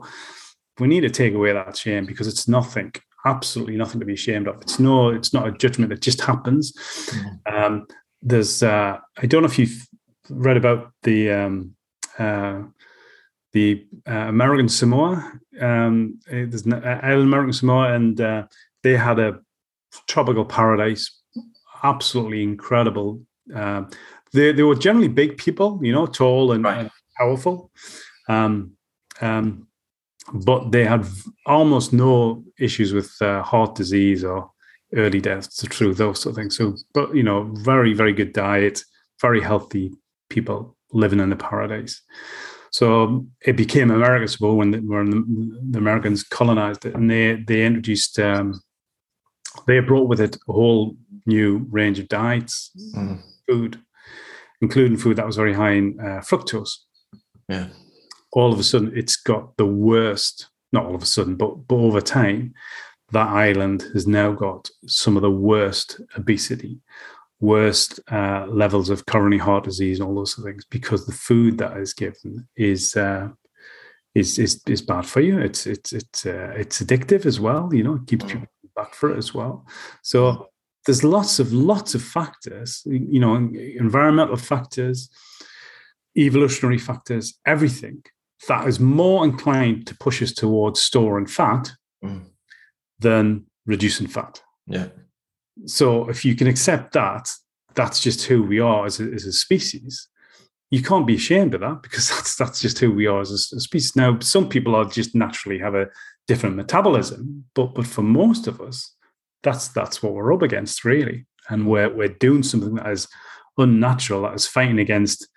[0.79, 2.93] we need to take away that shame because it's nothing,
[3.27, 4.61] absolutely nothing to be ashamed of.
[4.63, 6.73] It's no, it's not a judgment that just happens.
[6.73, 7.55] Mm-hmm.
[7.55, 7.87] Um,
[8.23, 9.87] there's, uh, I don't know if you've
[10.31, 11.75] read about the um,
[12.19, 12.63] uh,
[13.53, 15.33] the uh, American Samoa.
[15.61, 18.47] Um, there's an island American Samoa, and uh,
[18.83, 19.41] they had a
[20.09, 21.21] tropical paradise,
[21.85, 23.21] absolutely incredible.
[23.55, 23.85] Uh,
[24.33, 26.91] they they were generally big people, you know, tall and, right.
[27.19, 27.71] powerful,
[28.29, 28.73] um,
[29.21, 29.67] um,
[30.33, 31.07] but they had
[31.47, 34.51] almost no issues with uh, heart disease or
[34.95, 36.57] early deaths through those sort of things.
[36.57, 38.83] So, but you know, very very good diet,
[39.21, 39.93] very healthy
[40.31, 42.03] people living in the paradise.
[42.73, 47.35] So it became America's Bowl when the, when the, the, Americans colonized it, and they
[47.35, 48.61] they introduced um,
[49.67, 50.97] they brought with it a whole
[51.27, 53.21] new range of diets, mm.
[53.47, 53.79] food,
[54.63, 56.79] including food that was very high in uh, fructose.
[57.49, 57.69] Yeah.
[58.33, 60.49] All of a sudden, it's got the worst.
[60.73, 62.55] Not all of a sudden, but but over time,
[63.11, 66.81] that island has now got some of the worst obesity
[67.43, 71.77] worst uh, levels of coronary heart disease and all those things because the food that
[71.77, 73.29] is given is uh,
[74.15, 75.39] is, is is bad for you.
[75.39, 77.69] It's it's it's uh, it's addictive as well.
[77.75, 79.67] You know, it keeps people back for it as well.
[80.03, 80.49] So
[80.87, 82.83] there's lots of lots of factors.
[82.87, 85.11] You know, environmental factors,
[86.17, 88.05] evolutionary factors, everything
[88.49, 91.73] that is more inclined to push us towards storing fat
[92.05, 92.23] mm.
[92.99, 94.43] than reducing fat.
[94.67, 94.89] Yeah.
[95.67, 97.31] So if you can accept that,
[97.75, 100.09] that's just who we are as a, as a species
[100.73, 103.39] you can't be ashamed of that because that's that's just who we are as a,
[103.39, 103.95] species.
[103.95, 105.87] Now, some people are just naturally have a
[106.27, 108.93] different metabolism, but but for most of us,
[109.45, 111.27] that's that's what we're up against, really.
[111.49, 113.07] And we're we're doing something that is
[113.59, 115.29] unnatural, that is fighting against,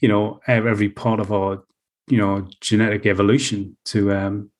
[0.00, 1.62] you know, every part of our,
[2.08, 4.50] you know, genetic evolution to um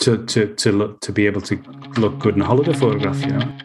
[0.00, 1.56] to to to look to be able to
[1.98, 3.58] look good in a holiday photograph, you know.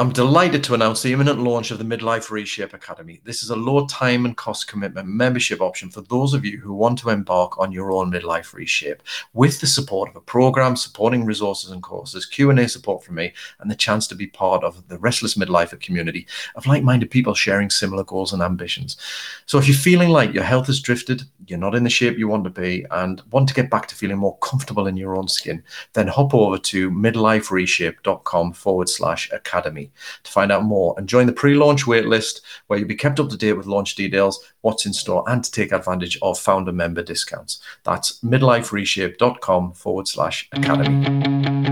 [0.00, 3.20] I'm delighted to announce the imminent launch of the Midlife Reshape Academy.
[3.24, 6.72] This is a low time and cost commitment membership option for those of you who
[6.72, 11.24] want to embark on your own midlife reshape with the support of a program supporting
[11.24, 14.98] resources and courses, Q&A support from me, and the chance to be part of the
[14.98, 18.98] Restless Midlifer community of like-minded people sharing similar goals and ambitions.
[19.46, 22.28] So if you're feeling like your health has drifted, you're not in the shape you
[22.28, 25.26] want to be, and want to get back to feeling more comfortable in your own
[25.26, 25.60] skin,
[25.94, 29.87] then hop over to midlifereshape.com forward slash academy
[30.22, 33.36] to find out more and join the pre-launch waitlist where you'll be kept up to
[33.36, 37.60] date with launch details, what's in store, and to take advantage of founder member discounts.
[37.84, 41.68] That's midlifereshape.com forward slash academy.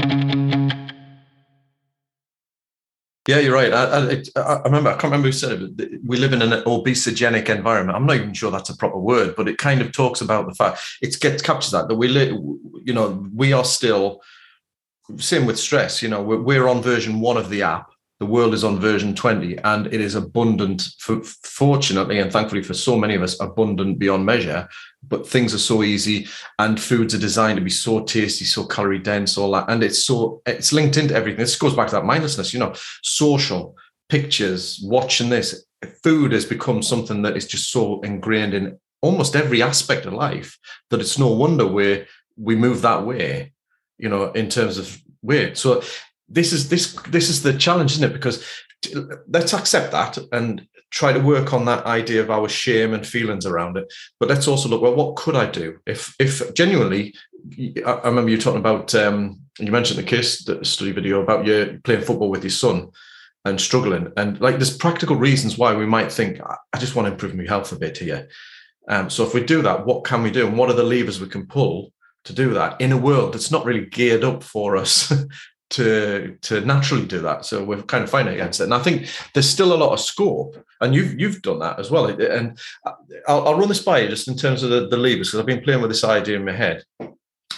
[3.27, 3.73] Yeah, you're right.
[3.73, 6.63] I, I, I, remember, I can't remember who said it, but we live in an
[6.63, 7.97] obesogenic environment.
[7.97, 10.55] I'm not even sure that's a proper word, but it kind of talks about the
[10.55, 12.37] fact it gets captures that that we live,
[12.85, 14.23] you know, we are still
[15.19, 16.03] same with stress.
[16.03, 19.15] You know, we're, we're on version one of the app, the world is on version
[19.15, 23.99] 20 and it is abundant for, fortunately and thankfully for so many of us abundant
[23.99, 24.69] beyond measure.
[25.07, 26.27] But things are so easy
[26.59, 29.67] and foods are designed to be so tasty so calorie dense all that.
[29.69, 31.39] And it's so it's linked into everything.
[31.39, 33.77] This goes back to that mindlessness you know social
[34.09, 35.67] pictures watching this.
[36.03, 40.59] Food has become something that is just so ingrained in almost every aspect of life
[40.91, 42.07] that it's no wonder we
[42.39, 43.53] we move that way
[43.99, 45.59] you know in terms of weight.
[45.59, 45.83] So
[46.29, 48.13] this is this this is the challenge, isn't it?
[48.13, 48.45] Because
[49.29, 53.47] let's accept that and try to work on that idea of our shame and feelings
[53.47, 53.93] around it.
[54.21, 57.15] But let's also look well, what could I do if if genuinely?
[57.85, 61.81] I remember you talking about um, you mentioned the case the study video about you
[61.85, 62.91] playing football with your son
[63.45, 66.41] and struggling, and like there's practical reasons why we might think
[66.73, 68.29] I just want to improve my health a bit here.
[68.89, 71.21] Um, so if we do that, what can we do, and what are the levers
[71.21, 71.93] we can pull
[72.25, 75.13] to do that in a world that's not really geared up for us
[75.71, 77.45] to to naturally do that.
[77.45, 78.65] So we're kind of fighting against it.
[78.65, 81.91] And I think there's still a lot of scope, and you've you've done that as
[81.91, 82.07] well.
[82.07, 82.59] And
[83.27, 85.47] I'll, I'll run this by you just in terms of the, the levers because I've
[85.47, 86.85] been playing with this idea in my head,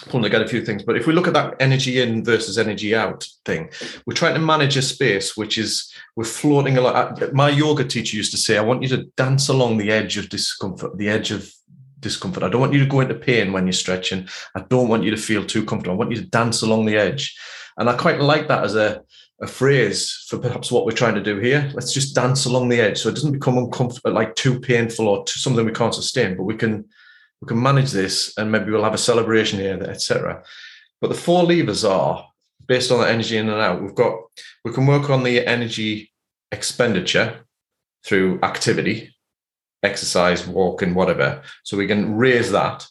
[0.07, 0.83] pulling together a few things.
[0.83, 3.69] But if we look at that energy in versus energy out thing,
[4.05, 7.33] we're trying to manage a space which is we're floating a lot.
[7.33, 10.29] My yoga teacher used to say, "I want you to dance along the edge of
[10.29, 11.51] discomfort, the edge of."
[12.01, 12.43] discomfort.
[12.43, 14.29] I don't want you to go into pain when you're stretching.
[14.55, 15.95] I don't want you to feel too comfortable.
[15.95, 17.37] I want you to dance along the edge.
[17.79, 19.01] And I quite like that as a,
[19.41, 21.71] a phrase for perhaps what we're trying to do here.
[21.73, 25.07] Let's just dance along the edge so it doesn't become uncomfortable, uh, like too painful
[25.07, 26.35] or too, something we can't sustain.
[26.35, 26.85] But we can
[27.41, 30.43] we can manage this, and maybe we'll have a celebration here, etc.
[30.99, 32.27] But the four levers are
[32.67, 33.81] based on the energy in and out.
[33.81, 34.13] We've got
[34.65, 36.11] we can work on the energy
[36.51, 37.45] expenditure
[38.05, 39.15] through activity,
[39.83, 41.43] exercise, walking, whatever.
[41.63, 42.85] So we can raise that.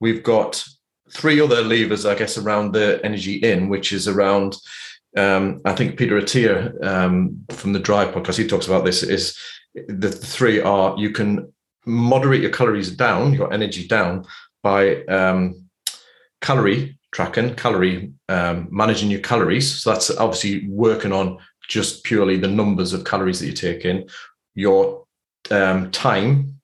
[0.00, 0.64] We've got
[1.12, 4.56] three other levers, I guess, around the energy in, which is around.
[5.16, 9.02] Um, I think Peter Attia um, from the Drive podcast, he talks about this.
[9.02, 9.38] Is
[9.88, 11.52] the three are you can
[11.86, 14.26] moderate your calories down, your energy down
[14.62, 15.68] by um,
[16.40, 19.82] calorie tracking, calorie um, managing your calories.
[19.82, 21.38] So that's obviously working on
[21.68, 24.08] just purely the numbers of calories that you take in.
[24.54, 25.04] Your
[25.50, 26.57] um, time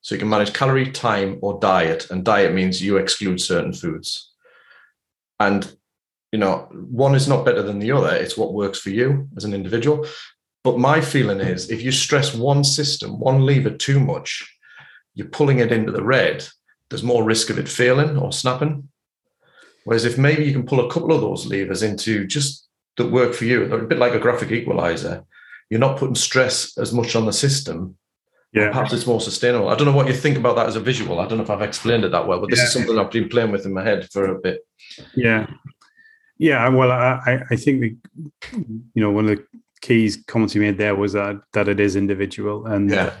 [0.00, 2.10] so you can manage calorie, time, or diet.
[2.10, 4.32] And diet means you exclude certain foods.
[5.40, 5.70] And
[6.32, 8.14] you know, one is not better than the other.
[8.14, 10.06] It's what works for you as an individual.
[10.62, 14.46] But my feeling is if you stress one system, one lever too much,
[15.14, 16.46] you're pulling it into the red,
[16.90, 18.88] there's more risk of it failing or snapping.
[19.84, 22.68] Whereas if maybe you can pull a couple of those levers into just
[22.98, 25.24] that work for you, a bit like a graphic equalizer,
[25.70, 27.96] you're not putting stress as much on the system
[28.52, 28.68] yeah.
[28.68, 29.68] Perhaps it's more sustainable.
[29.68, 31.20] I don't know what you think about that as a visual.
[31.20, 32.64] I don't know if I've explained it that well, but this yeah.
[32.64, 34.66] is something I've been playing with in my head for a bit.
[35.14, 35.46] Yeah.
[36.38, 36.68] Yeah.
[36.68, 37.96] Well, I, I think, the,
[38.52, 39.44] you know, one of the
[39.82, 42.66] keys comments you made there was that, that it is individual.
[42.66, 43.12] And yeah.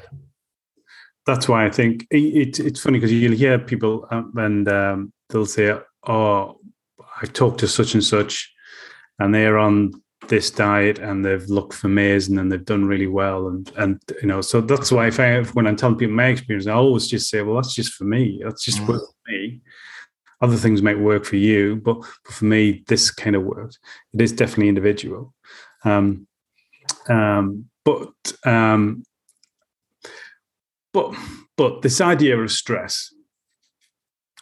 [1.26, 5.46] that's why I think it, it's funny because you'll hear people um, and um, they'll
[5.46, 6.60] say, oh,
[7.20, 8.50] I talked to such and such
[9.18, 9.92] and they're on
[10.28, 14.40] this diet and they've looked amazing and they've done really well and and you know
[14.40, 17.42] so that's why if I when I'm telling people my experience I always just say
[17.42, 18.88] well that's just for me that's just mm.
[18.88, 19.60] work for me
[20.40, 23.78] other things might work for you but, but for me this kind of works
[24.14, 25.34] it is definitely individual
[25.84, 26.26] um
[27.08, 28.12] Um, but
[28.44, 29.02] um,
[30.92, 31.14] but
[31.56, 33.12] but this idea of stress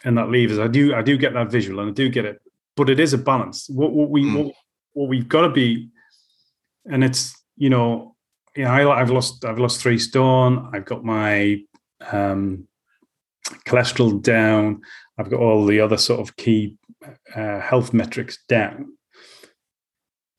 [0.03, 2.41] and that levers, I do I do get that visual and I do get it,
[2.75, 3.69] but it is a balance.
[3.69, 4.45] What, what we mm.
[4.45, 4.55] what,
[4.97, 5.89] what we've got to be,
[6.89, 8.15] and it's you know,
[8.55, 10.71] yeah, I, have lost I've lost three stone.
[10.73, 11.61] I've got my
[12.11, 12.67] um,
[13.67, 14.81] cholesterol down.
[15.19, 16.77] I've got all the other sort of key
[17.35, 18.93] uh, health metrics down.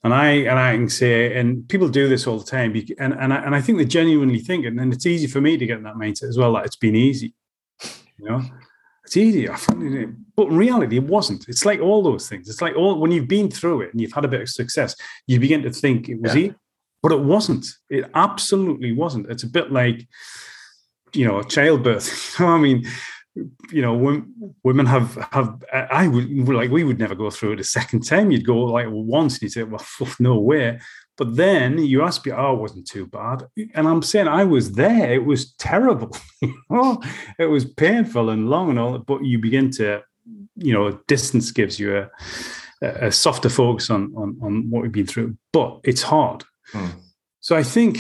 [0.03, 3.33] And I and I can say, and people do this all the time, and and
[3.33, 5.85] I, and I think they genuinely think, and, it's easy for me to get in
[5.85, 6.55] that mindset as well.
[6.55, 7.33] That it's been easy,
[8.17, 8.43] you know,
[9.09, 9.49] it's easy.
[10.37, 11.49] But in reality, it wasn't.
[11.49, 12.49] It's like all those things.
[12.49, 14.95] It's like all when you've been through it and you've had a bit of success,
[15.27, 16.41] you begin to think it was yeah.
[16.43, 16.55] easy,
[17.03, 17.67] but it wasn't.
[17.89, 19.31] It absolutely wasn't.
[19.31, 20.07] It's a bit like,
[21.15, 22.39] you know, childbirth.
[22.41, 22.87] I mean,
[23.73, 24.23] you know,
[24.63, 25.63] women have have.
[25.73, 28.31] I would like we would never go through it a second time.
[28.31, 29.85] You'd go like once, and you say, "Well,
[30.19, 30.81] no way."
[31.19, 33.43] But then you ask me, "Oh, it wasn't too bad,"
[33.75, 35.13] and I'm saying I was there.
[35.13, 36.17] It was terrible.
[37.39, 38.99] it was painful and long and all.
[38.99, 40.03] But you begin to,
[40.55, 42.09] you know, distance gives you a,
[43.09, 45.37] a softer focus on on on what we've been through.
[45.53, 46.45] But it's hard.
[46.73, 46.87] Hmm.
[47.41, 47.99] So I think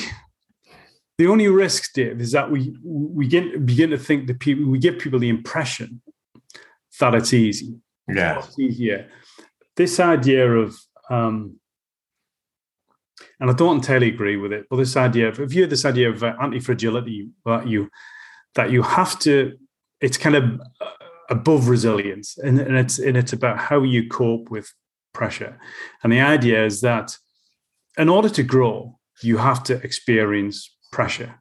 [1.18, 4.78] the only risk, Dave, is that we we get, begin to think that people we
[4.78, 6.00] give people the impression
[7.00, 7.74] that it's easy.
[8.08, 9.10] Yeah, it's easier.
[9.74, 10.76] This idea of
[11.10, 11.58] um,
[13.40, 15.84] and I don't entirely agree with it, but this idea of if you have this
[15.84, 17.88] idea of uh, anti-fragility that you
[18.54, 19.56] that you have to,
[20.00, 20.44] it's kind of
[20.80, 20.90] uh,
[21.30, 24.72] above resilience, and, and it's and it's about how you cope with
[25.12, 25.58] pressure.
[26.02, 27.16] And the idea is that
[27.96, 31.40] in order to grow, you have to experience pressure.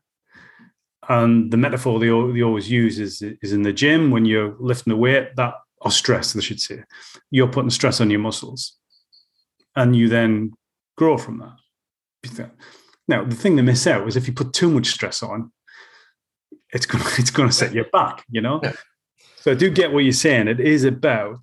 [1.10, 4.92] And the metaphor they, they always use is, is in the gym when you're lifting
[4.92, 6.84] the weight, that or stress, I should say,
[7.30, 8.76] you're putting stress on your muscles,
[9.76, 10.52] and you then
[10.98, 11.56] grow from that.
[13.08, 15.52] Now, the thing they miss out is if you put too much stress on,
[16.74, 18.24] it's going to, it's going to set you back.
[18.30, 18.60] You know.
[18.64, 18.74] Yeah.
[19.38, 20.48] So I do get what you're saying.
[20.48, 21.42] It is about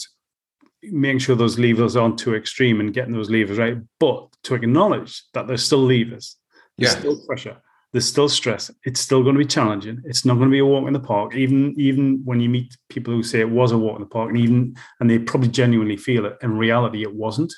[0.83, 5.23] making sure those levers aren't too extreme and getting those levers right, but to acknowledge
[5.33, 6.37] that there's still levers,
[6.77, 6.99] there's yeah.
[6.99, 7.57] still pressure,
[7.93, 8.71] there's still stress.
[8.85, 10.03] It's still going to be challenging.
[10.05, 11.35] It's not going to be a walk in the park.
[11.35, 14.31] Even even when you meet people who say it was a walk in the park,
[14.31, 16.37] and even and they probably genuinely feel it.
[16.43, 17.55] In reality, it wasn't.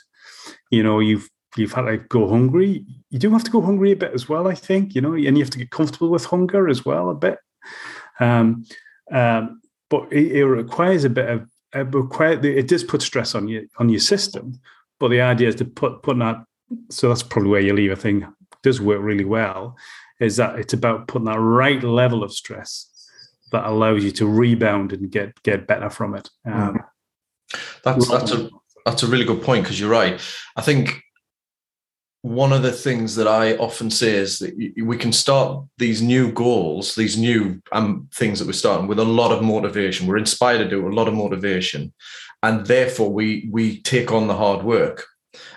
[0.70, 1.28] You know, you've
[1.58, 2.84] you've had to go hungry.
[3.10, 4.48] You do have to go hungry a bit as well.
[4.48, 7.14] I think you know, and you have to get comfortable with hunger as well a
[7.14, 7.38] bit.
[8.20, 8.64] Um,
[9.12, 13.48] um, but it, it requires a bit of it, require, it does put stress on
[13.48, 14.60] you on your system.
[14.98, 16.44] But the idea is to put put that.
[16.90, 18.26] So that's probably where you leave a thing
[18.62, 19.76] does work really well
[20.18, 22.90] is that it's about putting that right level of stress
[23.52, 26.28] that allows you to rebound and get get better from it.
[26.44, 26.80] Um,
[27.84, 28.50] that's that's a
[28.84, 30.20] that's a really good point because you're right.
[30.56, 31.00] I think
[32.26, 36.32] one of the things that I often say is that we can start these new
[36.32, 40.06] goals, these new um, things that we're starting with a lot of motivation.
[40.06, 41.92] We're inspired to do a lot of motivation,
[42.42, 45.06] and therefore we we take on the hard work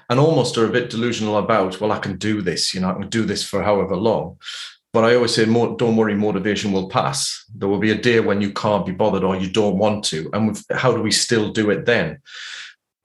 [0.10, 2.94] and almost are a bit delusional about, well, I can do this, you know, I
[2.94, 4.38] can do this for however long.
[4.92, 7.46] But I always say, don't worry, motivation will pass.
[7.56, 10.32] There will be a day when you can't be bothered or you don't want to.
[10.34, 12.20] And how do we still do it then?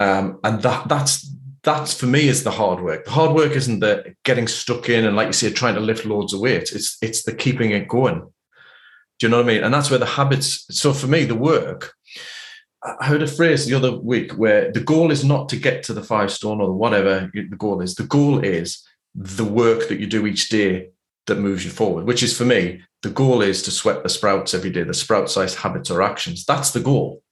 [0.01, 1.31] Um, and that that's
[1.65, 3.05] that's for me is the hard work.
[3.05, 6.05] The hard work isn't the getting stuck in and like you say, trying to lift
[6.05, 6.73] loads of weight.
[6.73, 8.21] It's it's the keeping it going.
[9.19, 9.65] Do you know what I mean?
[9.65, 10.67] And that's where the habits.
[10.71, 11.95] So for me, the work
[12.85, 15.95] I heard a phrase the other week where the goal is not to get to
[15.95, 17.95] the five stone or whatever the goal is.
[17.95, 20.91] The goal is the work that you do each day
[21.27, 24.53] that moves you forward, which is for me, the goal is to sweat the sprouts
[24.53, 26.45] every day, the sprout sized habits or actions.
[26.45, 27.23] That's the goal.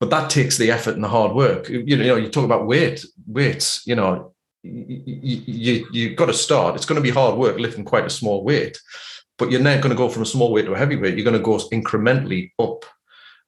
[0.00, 1.68] But that takes the effort and the hard work.
[1.68, 4.32] You know, you talk about weight, weights, you know,
[4.62, 6.74] you, you, you've got to start.
[6.74, 8.80] It's going to be hard work lifting quite a small weight,
[9.38, 11.16] but you're not going to go from a small weight to a heavy weight.
[11.16, 12.84] You're going to go incrementally up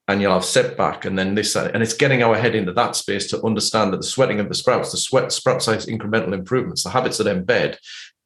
[0.08, 3.28] and you'll have setback and then this and it's getting our head into that space
[3.28, 6.90] to understand that the sweating of the sprouts the sweat sprout size incremental improvements the
[6.90, 7.76] habits that embed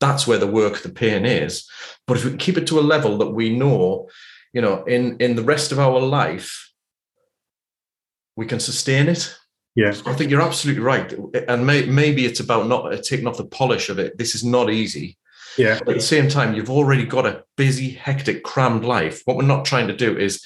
[0.01, 1.69] that's where the work the pain is
[2.07, 4.09] but if we keep it to a level that we know
[4.53, 6.66] you know in in the rest of our life
[8.37, 9.37] we can sustain it.
[9.75, 9.95] Yeah.
[10.07, 11.13] I think you're absolutely right.
[11.49, 14.17] And may, maybe it's about not taking off the polish of it.
[14.17, 15.19] This is not easy.
[15.59, 15.79] Yeah.
[15.79, 19.23] But at the same time you've already got a busy hectic crammed life.
[19.25, 20.43] What we're not trying to do is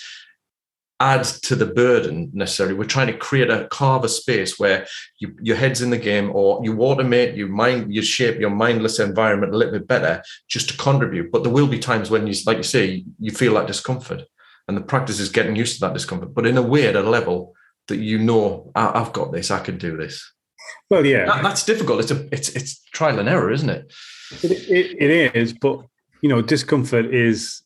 [1.00, 2.74] add to the burden necessarily.
[2.74, 4.86] We're trying to create a carve a space where
[5.18, 8.98] you, your head's in the game, or you automate, you mind, you shape your mindless
[8.98, 11.32] environment a little bit better just to contribute.
[11.32, 14.24] But there will be times when you, like you say, you feel that discomfort,
[14.68, 17.02] and the practice is getting used to that discomfort, but in a way at a
[17.02, 17.54] level
[17.90, 20.28] that you know, I've got this, I can do this.
[20.88, 22.00] Well, yeah, that, that's difficult.
[22.00, 23.92] It's a it's it's trial and error, isn't it?
[24.42, 25.80] It, it, it is, but
[26.22, 27.62] you know, discomfort is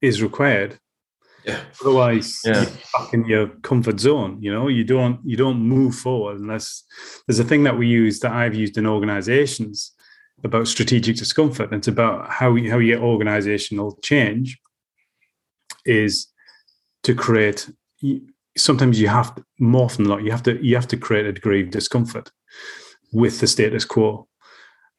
[0.00, 0.78] is required.
[1.44, 1.60] Yeah.
[1.80, 2.62] Otherwise, Yeah.
[2.62, 4.38] you're back in your comfort zone.
[4.40, 6.84] You know, you don't you don't move forward unless
[7.26, 9.92] there's a thing that we use that I've used in organizations
[10.44, 11.70] about strategic discomfort.
[11.70, 14.58] And it's about how how you get organizational change
[15.84, 16.28] is
[17.02, 17.68] to create.
[18.56, 21.26] Sometimes you have to, more often than not, you have to you have to create
[21.26, 22.30] a degree of discomfort
[23.12, 24.28] with the status quo.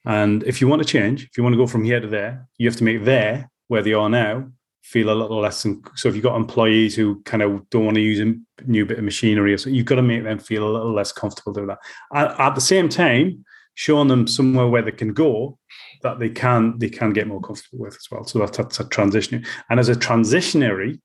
[0.05, 2.47] And if you want to change, if you want to go from here to there,
[2.57, 4.49] you have to make there where they are now
[4.81, 5.63] feel a little less.
[5.63, 8.33] Than, so if you've got employees who kind of don't want to use a
[8.69, 11.11] new bit of machinery, or so you've got to make them feel a little less
[11.11, 11.79] comfortable doing that.
[12.13, 13.45] At, at the same time,
[13.75, 15.57] showing them somewhere where they can go
[16.03, 18.23] that they can they can get more comfortable with as well.
[18.25, 19.45] So that's, that's a transition.
[19.69, 20.99] And as a transitionary,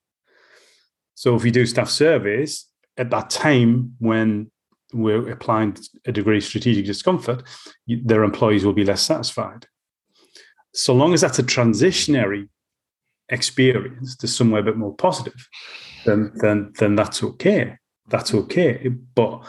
[1.19, 2.67] so if you do staff surveys
[2.97, 4.53] at that time when
[4.95, 7.43] we're applying a degree of strategic discomfort,
[7.89, 9.67] their employees will be less satisfied.
[10.73, 12.49] So long as that's a transitionary
[13.31, 15.49] experience to somewhere a bit more positive,
[16.07, 17.79] then then then that's okay.
[18.07, 18.89] That's okay.
[19.17, 19.43] But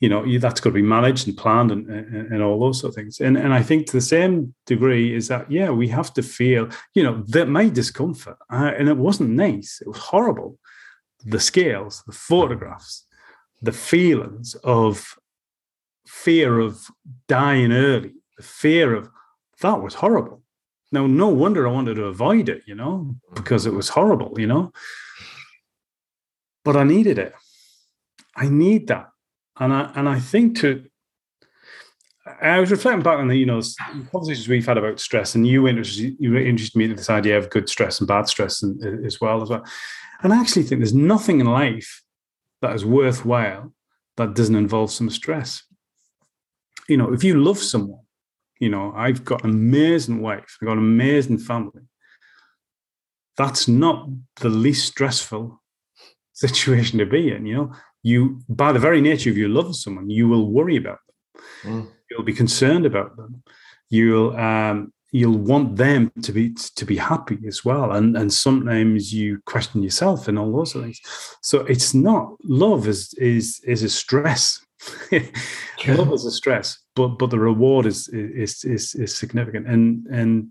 [0.00, 2.90] you know that's got to be managed and planned and, and, and all those sort
[2.90, 3.20] of things.
[3.20, 6.68] And and I think to the same degree is that yeah we have to feel
[6.92, 9.80] you know that my discomfort uh, and it wasn't nice.
[9.80, 10.58] It was horrible.
[11.28, 13.04] The scales, the photographs,
[13.60, 15.18] the feelings of
[16.06, 16.86] fear of
[17.26, 19.10] dying early, the fear of
[19.60, 20.42] that was horrible.
[20.92, 24.46] Now, no wonder I wanted to avoid it, you know, because it was horrible, you
[24.46, 24.72] know.
[26.64, 27.34] But I needed it.
[28.36, 29.08] I need that,
[29.58, 30.84] and I and I think to.
[32.40, 33.60] I was reflecting back on the you know
[34.10, 37.50] conversations we've had about stress, and you introduced you introduced me to this idea of
[37.50, 39.64] good stress and bad stress, and, as well as well.
[40.22, 42.02] And I actually think there's nothing in life
[42.62, 43.72] that is worthwhile
[44.16, 45.62] that doesn't involve some stress.
[46.88, 48.00] You know, if you love someone,
[48.58, 51.82] you know, I've got an amazing wife, I've got an amazing family.
[53.36, 55.62] That's not the least stressful
[56.32, 57.46] situation to be in.
[57.46, 57.72] You know,
[58.02, 60.98] you by the very nature of you loving someone, you will worry about
[61.62, 61.82] them.
[61.82, 61.88] Mm.
[62.10, 63.42] You'll be concerned about them.
[63.90, 69.14] You'll um, you'll want them to be to be happy as well and and sometimes
[69.14, 71.00] you question yourself and all those things
[71.42, 74.60] so it's not love is is is a stress
[75.10, 75.22] yeah.
[75.94, 80.48] love is a stress but but the reward is is is is significant and and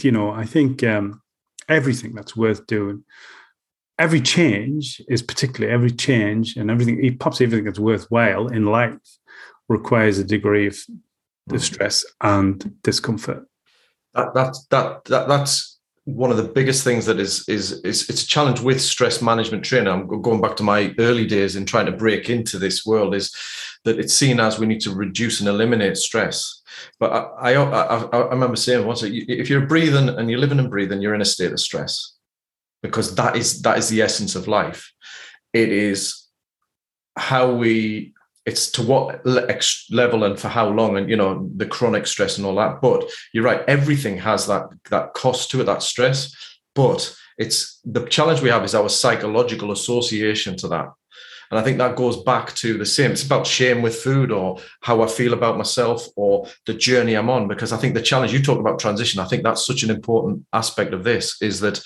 [0.00, 1.20] you know i think um
[1.68, 3.04] everything that's worth doing
[3.98, 8.96] every change is particularly every change and everything it pops everything that's worthwhile in life
[9.68, 10.78] requires a degree of,
[11.50, 11.60] of mm.
[11.60, 13.46] stress and discomfort
[14.16, 18.22] that, that, that, that that's one of the biggest things that is is is it's
[18.22, 19.88] a challenge with stress management training.
[19.88, 23.34] I'm going back to my early days in trying to break into this world is
[23.84, 26.62] that it's seen as we need to reduce and eliminate stress.
[27.00, 30.70] But I I, I, I remember saying once if you're breathing and you're living and
[30.70, 32.14] breathing, you're in a state of stress
[32.82, 34.92] because that is that is the essence of life.
[35.52, 36.22] It is
[37.16, 38.14] how we
[38.46, 42.46] it's to what level and for how long and you know the chronic stress and
[42.46, 42.80] all that.
[42.80, 46.34] But you're right everything has that that cost to it that stress.
[46.74, 50.88] But it's the challenge we have is our psychological association to that.
[51.50, 53.12] And i think that goes back to the same.
[53.12, 57.30] It's about shame with food or how i feel about myself or the journey i'm
[57.30, 59.90] on because i think the challenge you talk about transition i think that's such an
[59.90, 61.80] important aspect of this is that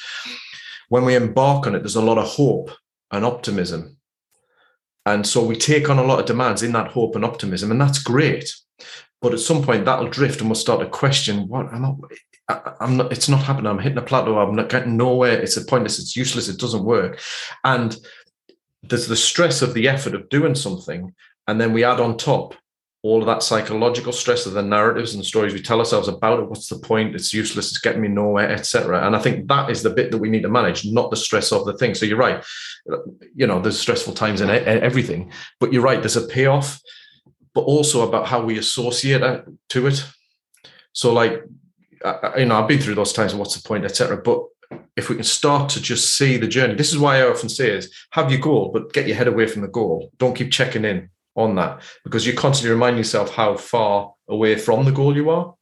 [0.89, 2.71] when we embark on it there's a lot of hope
[3.11, 3.99] and optimism
[5.07, 7.81] and so we take on a lot of demands in that hope and optimism, and
[7.81, 8.55] that's great.
[9.23, 11.97] But at some point, that'll drift, and we'll start to question what I'm not.
[12.81, 13.13] I'm not.
[13.13, 13.71] It's not happening.
[13.71, 14.39] I'm hitting a plateau.
[14.39, 15.39] I'm not getting nowhere.
[15.39, 15.99] It's a pointless.
[15.99, 16.49] It's useless.
[16.49, 17.21] It doesn't work.
[17.65, 17.97] And
[18.83, 21.15] there's the stress of the effort of doing something,
[21.47, 22.55] and then we add on top
[23.03, 26.51] all of that psychological stress of the narratives and stories we tell ourselves about it.
[26.51, 27.15] What's the point?
[27.15, 27.69] It's useless.
[27.69, 29.07] It's getting me nowhere, etc.
[29.07, 31.51] And I think that is the bit that we need to manage, not the stress
[31.51, 31.95] of the thing.
[31.95, 32.45] So you're right.
[33.35, 36.01] You know, there's stressful times in everything, but you're right.
[36.01, 36.79] There's a payoff,
[37.55, 39.23] but also about how we associate
[39.71, 40.05] to it.
[40.93, 41.43] So, like,
[42.37, 43.35] you know, I've been through those times.
[43.35, 44.21] What's the point, etc.
[44.23, 44.45] But
[44.97, 47.71] if we can start to just see the journey, this is why I often say
[47.71, 50.11] is have your goal, but get your head away from the goal.
[50.19, 54.85] Don't keep checking in on that because you constantly remind yourself how far away from
[54.85, 55.55] the goal you are.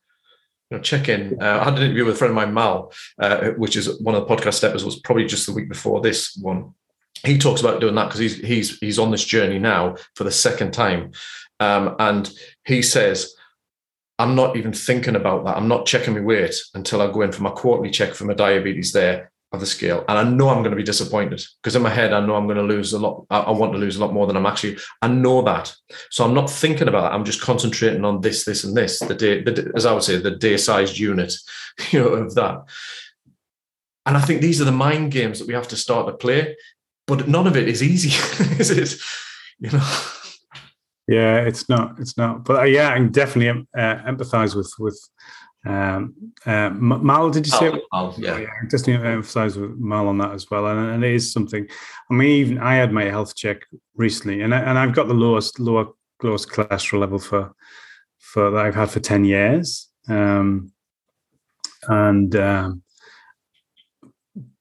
[0.70, 1.40] You know, check in.
[1.40, 4.14] Uh, I had an interview with a friend of mine, Mal, uh, which is one
[4.14, 6.74] of the podcast episodes, probably just the week before this one.
[7.24, 10.30] He talks about doing that because he's he's he's on this journey now for the
[10.30, 11.12] second time,
[11.58, 12.30] um, and
[12.64, 13.34] he says,
[14.18, 15.56] "I'm not even thinking about that.
[15.56, 18.34] I'm not checking my weight until I go in for my quarterly check for my
[18.34, 20.04] diabetes there." Of the scale.
[20.08, 22.46] And I know I'm going to be disappointed because in my head I know I'm
[22.46, 24.78] going to lose a lot I, want to lose a lot more than I'm actually
[25.00, 25.74] I know that.
[26.10, 29.14] So I'm not thinking about that I'm just concentrating on this this and this the
[29.14, 31.34] day the, as I would say the day sized unit
[31.90, 32.64] you know of that.
[34.04, 36.56] And I think these are the mind games that we have to start to play
[37.06, 38.10] but none of it is easy
[38.60, 39.00] is it?
[39.60, 39.90] You know?
[41.06, 45.00] Yeah it's not it's not but uh, yeah I can definitely uh, empathize with with
[45.68, 46.14] um,
[46.46, 47.66] uh, Mal, did you say?
[47.66, 47.78] Yeah.
[47.92, 48.46] Oh, yeah.
[48.70, 51.68] Just to emphasize with Mal on that as well, and, and, it is something.
[52.10, 55.14] I mean, even I had my health check recently, and I, and I've got the
[55.14, 55.88] lowest lower
[56.22, 57.54] lowest cholesterol level for
[58.18, 60.72] for that I've had for ten years, um,
[61.86, 62.82] and um,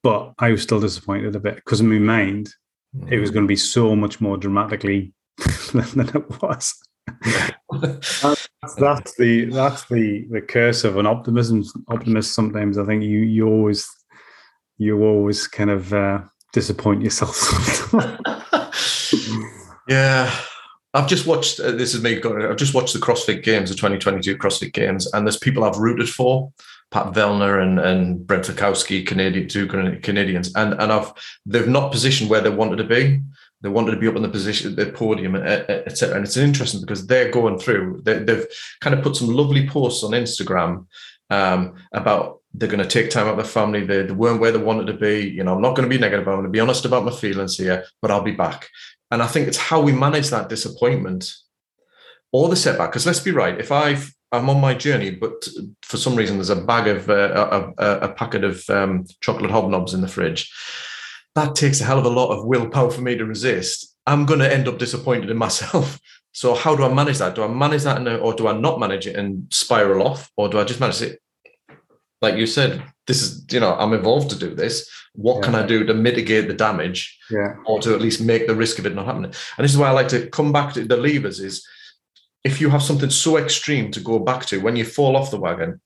[0.04, 2.54] but I was still disappointed a bit because in my mind
[2.94, 3.14] mm-hmm.
[3.14, 3.36] it was mm.
[3.36, 5.14] going to be so much more dramatically
[5.72, 6.76] than it was
[7.72, 12.34] that's, that's the that's the the curse of an optimism optimist.
[12.34, 13.88] Sometimes I think you you always
[14.78, 16.22] you always kind of uh,
[16.54, 17.36] disappoint yourself.
[19.88, 20.34] yeah,
[20.94, 21.60] I've just watched.
[21.60, 22.22] Uh, this is me.
[22.22, 26.10] I've just watched the CrossFit Games, the 2022 CrossFit Games, and there's people I've rooted
[26.10, 26.52] for.
[26.90, 31.12] Pat Vellner and and Brent Fikowski, Canadian two Canadians, and and I've
[31.46, 33.20] they've not positioned where they wanted to be.
[33.62, 36.16] They wanted to be up on the position, the podium, etc.
[36.16, 38.02] And it's interesting because they're going through.
[38.04, 38.46] They, have
[38.82, 40.86] kind of put some lovely posts on Instagram
[41.30, 43.84] um, about they're going to take time out of their family.
[43.84, 45.28] They, they, weren't where they wanted to be.
[45.28, 46.28] You know, I'm not going to be negative.
[46.28, 48.70] I'm going to be honest about my feelings here, but I'll be back.
[49.10, 51.34] And I think it's how we manage that disappointment
[52.32, 52.92] or the setback.
[52.92, 55.48] Because let's be right, if I've I'm on my journey, but
[55.84, 59.52] for some reason there's a bag of uh, a, a, a, packet of um, chocolate
[59.52, 60.52] hobnobs in the fridge
[61.38, 63.96] that takes a hell of a lot of willpower for me to resist.
[64.08, 66.00] I'm going to end up disappointed in myself.
[66.34, 67.34] So how do I manage that?
[67.34, 70.48] Do I manage that, a, or do I not manage it and spiral off, or
[70.48, 71.20] do I just manage it?
[72.22, 74.88] Like you said, this is you know I'm evolved to do this.
[75.14, 75.42] What yeah.
[75.42, 77.56] can I do to mitigate the damage, yeah.
[77.66, 79.34] or to at least make the risk of it not happening?
[79.58, 81.40] And this is why I like to come back to the levers.
[81.40, 81.66] Is
[82.44, 85.40] if you have something so extreme to go back to when you fall off the
[85.40, 85.82] wagon,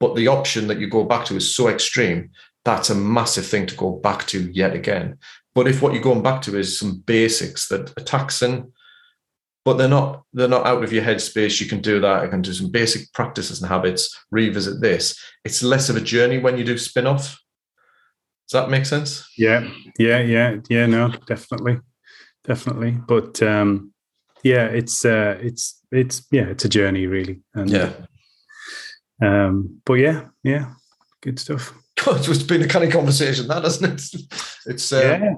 [0.00, 2.30] but the option that you go back to is so extreme,
[2.64, 5.18] that's a massive thing to go back to yet again.
[5.54, 8.72] But if what you're going back to is some basics that are taxing,
[9.64, 12.24] but they're not they're not out of your headspace, you can do that.
[12.24, 15.18] You can do some basic practices and habits, revisit this.
[15.44, 17.38] It's less of a journey when you do spin off.
[18.48, 19.26] Does that make sense?
[19.38, 20.86] Yeah, yeah, yeah, yeah.
[20.86, 21.80] No, definitely,
[22.44, 22.98] definitely.
[23.06, 23.92] But um,
[24.42, 27.40] yeah, it's uh, it's it's yeah, it's a journey really.
[27.54, 27.92] And, yeah.
[29.22, 30.74] Um, but yeah, yeah,
[31.22, 31.72] good stuff.
[31.96, 34.20] It's been a kind of conversation, that hasn't it?
[34.66, 35.34] It's um, yeah.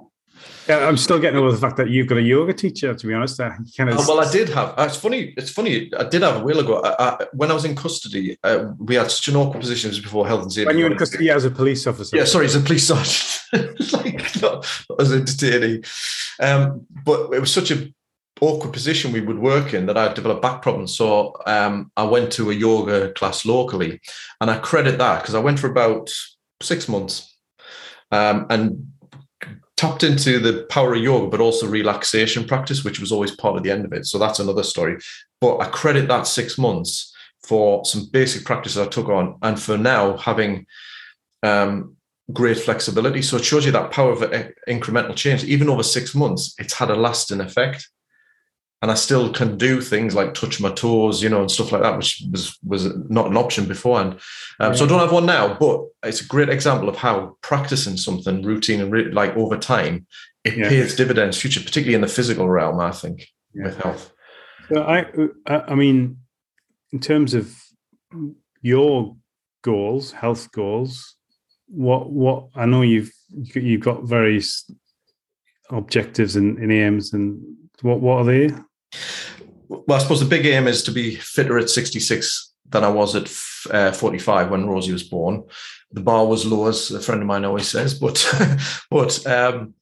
[0.68, 2.92] Yeah, I'm still getting over the fact that you've got a yoga teacher.
[2.92, 4.00] To be honest, uh, kind of.
[4.00, 4.70] Oh, well, I did have.
[4.70, 5.32] Uh, it's funny.
[5.36, 5.92] It's funny.
[5.96, 6.80] I did have a while ago.
[6.82, 10.26] I, I, when I was in custody, uh, we had such an awkward position before
[10.26, 10.66] health and safety.
[10.66, 12.16] When you were in custody as a police officer.
[12.16, 15.86] Yeah, sorry, as a police sergeant, like not, not as a detainee.
[16.40, 17.88] Um, but it was such a
[18.40, 20.96] awkward position we would work in that I developed back problems.
[20.96, 24.00] So um, I went to a yoga class locally,
[24.40, 26.10] and I credit that because I went for about
[26.60, 27.36] six months
[28.10, 28.92] um, and
[29.76, 33.62] tapped into the power of yoga, but also relaxation practice, which was always part of
[33.62, 34.06] the end of it.
[34.06, 34.96] So that's another story.
[35.40, 39.76] But I credit that six months for some basic practices I took on, and for
[39.76, 40.66] now having
[41.42, 41.96] um,
[42.32, 43.22] great flexibility.
[43.22, 44.20] So it shows you that power of
[44.66, 45.44] incremental change.
[45.44, 47.88] Even over six months, it's had a lasting effect
[48.86, 51.82] and I still can do things like touch my toes, you know, and stuff like
[51.82, 54.20] that, which was was not an option beforehand.
[54.60, 57.96] Um, So I don't have one now, but it's a great example of how practicing
[57.96, 60.06] something routine and re- like over time,
[60.44, 60.68] it yeah.
[60.68, 62.78] pays dividends future, particularly in the physical realm.
[62.78, 63.64] I think yeah.
[63.64, 64.12] with health.
[64.68, 65.06] So I,
[65.48, 66.18] I mean,
[66.92, 67.52] in terms of
[68.62, 69.16] your
[69.62, 71.16] goals, health goals,
[71.66, 73.12] what what I know you've
[73.52, 74.70] you've got various
[75.70, 77.42] objectives and, and aims and
[77.82, 78.54] what what are they?
[79.68, 83.14] Well, I suppose the big aim is to be fitter at 66 than I was
[83.14, 83.30] at
[83.74, 85.44] uh, 45 when Rosie was born.
[85.92, 88.24] The bar was low, as a friend of mine always says, but
[88.90, 89.74] but um,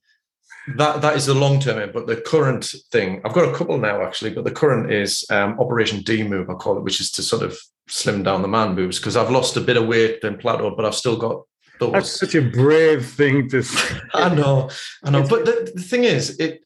[0.77, 1.91] that that is the long term aim.
[1.93, 5.59] But the current thing, I've got a couple now actually, but the current is um,
[5.59, 7.59] Operation D move, I call it, which is to sort of
[7.89, 10.85] slim down the man boobs because I've lost a bit of weight and plateaued, but
[10.85, 11.43] I've still got
[11.81, 11.93] those.
[11.93, 14.01] That's such a brave thing to say.
[14.15, 14.71] I know,
[15.03, 15.27] I know.
[15.27, 16.64] But the, the thing is, it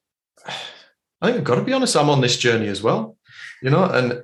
[1.20, 3.16] I think I've got to be honest, I'm on this journey as well,
[3.62, 4.22] you know, and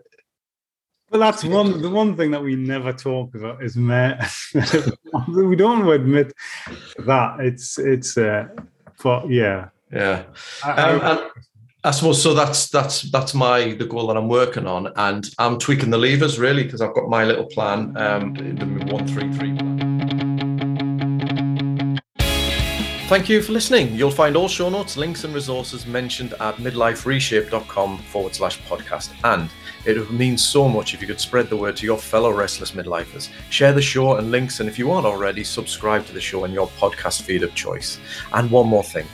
[1.14, 1.80] well, that's one.
[1.80, 4.18] The one thing that we never talk about is men.
[5.28, 6.32] we don't admit
[6.98, 8.18] that it's it's.
[8.18, 8.48] Uh,
[9.00, 10.24] but yeah, yeah.
[10.64, 11.30] Um, and
[11.84, 12.34] I suppose so.
[12.34, 16.40] That's that's that's my the goal that I'm working on, and I'm tweaking the levers
[16.40, 19.93] really because I've got my little plan, um, the one three three plan.
[23.06, 23.94] Thank you for listening.
[23.94, 29.10] You'll find all show notes, links, and resources mentioned at midlifereshape.com forward slash podcast.
[29.24, 29.50] And
[29.84, 32.70] it would mean so much if you could spread the word to your fellow restless
[32.70, 33.28] midlifers.
[33.50, 36.52] Share the show and links, and if you aren't already, subscribe to the show in
[36.52, 38.00] your podcast feed of choice.
[38.32, 39.06] And one more thing.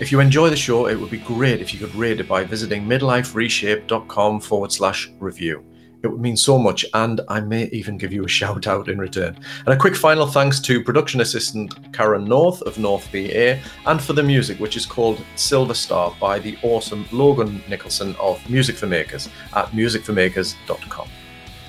[0.00, 2.42] If you enjoy the show, it would be great if you could rate it by
[2.42, 5.62] visiting midlifereshape.com forward slash review.
[6.02, 8.98] It would mean so much, and I may even give you a shout out in
[8.98, 9.36] return.
[9.64, 14.12] And a quick final thanks to production assistant Karen North of North VA, and for
[14.12, 18.86] the music, which is called Silver Star by the awesome Logan Nicholson of Music for
[18.86, 21.08] Makers at musicformakers.com.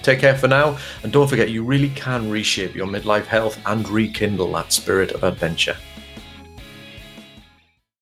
[0.03, 3.87] Take care for now, and don't forget you really can reshape your midlife health and
[3.89, 5.75] rekindle that spirit of adventure.